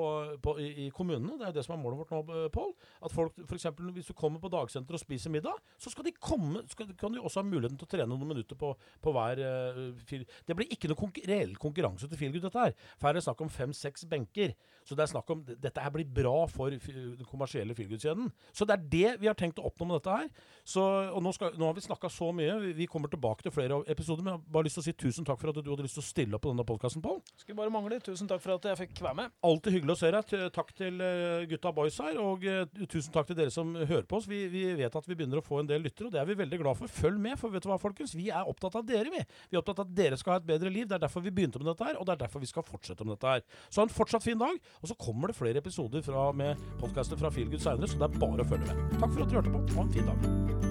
på, 0.43 0.55
i, 0.61 0.69
i 0.85 0.89
kommunene. 0.95 1.37
Det 1.39 1.47
er 1.47 1.53
jo 1.53 1.57
det 1.57 1.65
som 1.65 1.75
er 1.75 1.81
målet 1.81 2.01
vårt 2.01 2.13
nå, 2.13 2.21
eh, 2.37 2.47
Pål. 2.53 2.73
At 3.05 3.13
folk, 3.13 3.37
eksempel, 3.47 3.89
hvis 3.95 4.11
du 4.11 4.15
kommer 4.17 4.41
på 4.43 4.51
dagsenter 4.53 4.97
og 4.97 5.01
spiser 5.01 5.33
middag, 5.33 5.57
så 5.81 5.91
skal 5.93 6.07
de 6.07 6.13
komme, 6.17 6.63
skal, 6.71 6.91
kan 6.99 7.13
de 7.13 7.21
også 7.21 7.41
ha 7.41 7.47
muligheten 7.47 7.79
til 7.79 7.89
å 7.89 7.91
trene 7.95 8.09
noen 8.11 8.33
minutter 8.33 8.59
på, 8.59 8.73
på 9.01 9.15
hver 9.15 9.41
uh, 9.41 9.81
fil. 10.07 10.25
Det 10.47 10.57
blir 10.57 10.69
ikke 10.73 10.91
noe 10.91 10.99
konkur 10.99 11.25
reell 11.29 11.55
konkurranse 11.61 12.09
til 12.09 12.19
Feelgood, 12.19 12.45
dette 12.47 12.67
her. 12.67 12.75
For 12.97 13.09
her 13.09 13.15
er 13.15 13.19
det 13.19 13.25
snakk 13.27 13.43
om 13.45 13.51
fem-seks 13.51 14.05
benker. 14.11 14.55
Så 14.87 14.97
det 14.97 15.05
er 15.05 15.11
snakk 15.11 15.29
om 15.29 15.43
Dette 15.45 15.81
her 15.83 15.93
blir 15.93 16.07
bra 16.09 16.45
for 16.49 16.73
den 16.73 17.25
kommersielle 17.29 17.75
Feelgood-kjeden. 17.77 18.31
Så 18.53 18.65
det 18.65 18.77
er 18.77 18.87
det 18.93 19.11
vi 19.21 19.29
har 19.29 19.37
tenkt 19.37 19.61
å 19.61 19.67
oppnå 19.69 19.87
med 19.89 19.99
dette 19.99 20.15
her. 20.15 20.29
Så, 20.65 20.81
og 21.11 21.21
nå, 21.23 21.33
skal, 21.37 21.53
nå 21.59 21.69
har 21.69 21.77
vi 21.77 21.85
snakka 21.85 22.09
så 22.11 22.31
mye. 22.35 22.57
Vi 22.77 22.89
kommer 22.89 23.11
tilbake 23.11 23.45
til 23.45 23.53
flere 23.53 23.81
episoder. 23.91 24.25
Men 24.25 24.33
jeg 24.33 24.39
har 24.39 24.55
bare 24.57 24.69
lyst 24.69 24.79
til 24.79 24.85
å 24.85 24.89
si 24.89 24.97
tusen 25.05 25.27
takk 25.27 25.41
for 25.41 25.53
at 25.53 25.61
du 25.61 25.69
hadde 25.69 25.85
lyst 25.85 25.99
til 25.99 26.05
å 26.05 26.09
stille 26.09 26.37
opp 26.37 26.45
på 26.45 26.53
denne 26.53 26.67
podkasten, 26.67 27.03
Pål. 27.05 27.21
Skulle 27.35 27.61
bare 27.61 27.73
mangle. 27.73 28.01
Tusen 28.05 28.29
takk 28.29 28.43
for 28.43 28.57
at 28.57 28.71
jeg 28.71 28.81
fikk 28.85 29.03
være 29.05 29.19
med. 29.23 29.30
Alltid 29.41 29.73
hyggelig 29.73 29.95
å 29.95 29.99
se 29.99 30.09
deg. 30.13 30.33
Takk 30.53 30.71
til 30.77 31.01
eh, 31.01 31.45
gutta 31.49 31.71
boys 31.73 31.97
her. 32.03 32.19
Og 32.21 32.45
eh, 32.45 32.65
tusen 32.85 33.13
takk 33.13 33.29
til 33.29 33.37
dere 33.39 33.53
som 33.53 33.73
hører 33.75 34.05
på 34.09 34.19
oss. 34.19 34.27
Vi, 34.29 34.43
vi 34.51 34.63
vet 34.77 34.97
at 34.97 35.07
vi 35.09 35.17
begynner 35.17 35.41
å 35.41 35.45
få 35.45 35.61
en 35.61 35.69
del 35.69 35.81
lyttere, 35.85 36.09
og 36.09 36.15
det 36.15 36.21
er 36.21 36.29
vi 36.29 36.37
veldig 36.41 36.61
glad 36.61 36.79
for. 36.79 36.91
Følg 36.91 37.21
med, 37.21 37.37
for 37.41 37.53
vet 37.53 37.65
du 37.65 37.71
hva, 37.71 37.79
folkens? 37.81 38.13
Vi 38.17 38.29
er 38.29 38.47
opptatt 38.49 38.77
av 38.77 38.85
dere, 38.87 39.13
vi. 39.13 39.23
Vi 39.49 39.57
er 39.57 39.63
opptatt 39.63 39.81
av 39.81 39.89
at 39.89 39.95
dere 39.97 40.19
skal 40.21 40.35
ha 40.35 40.41
et 40.41 40.49
bedre 40.51 40.73
liv. 40.73 40.89
Det 40.89 40.99
er 40.99 41.05
derfor 41.05 41.25
vi 41.25 41.33
begynte 41.33 41.61
med 41.61 41.71
dette 41.71 41.87
her, 41.89 41.97
og 41.97 42.07
det 42.07 42.15
er 42.15 42.25
derfor 42.25 42.43
vi 42.43 42.51
skal 42.51 42.67
fortsette 42.67 43.07
med 43.07 43.17
dette 43.17 43.37
her. 43.37 43.45
Så 43.69 43.81
ha 43.81 43.87
en 43.89 43.95
fortsatt 43.95 44.25
fin 44.25 44.41
dag. 44.41 44.59
Og 44.81 44.91
så 44.91 44.99
kommer 45.07 45.31
det 45.31 45.39
flere 45.39 45.63
episoder 45.63 46.05
fra, 46.05 46.27
med 46.35 46.61
podkaster 46.81 47.19
fra 47.19 47.33
Feelgood 47.33 47.63
seinere, 47.63 47.89
så 47.89 48.01
det 48.01 48.09
er 48.11 48.21
bare 48.21 48.45
å 48.45 48.51
følge 48.53 48.69
med. 48.69 48.99
Takk 48.99 49.09
for 49.15 49.23
at 49.23 49.31
dere 49.31 49.41
hørte 49.41 49.55
på. 49.57 49.65
Ha 49.77 49.87
en 49.87 49.95
fin 49.97 50.13
dag. 50.13 50.70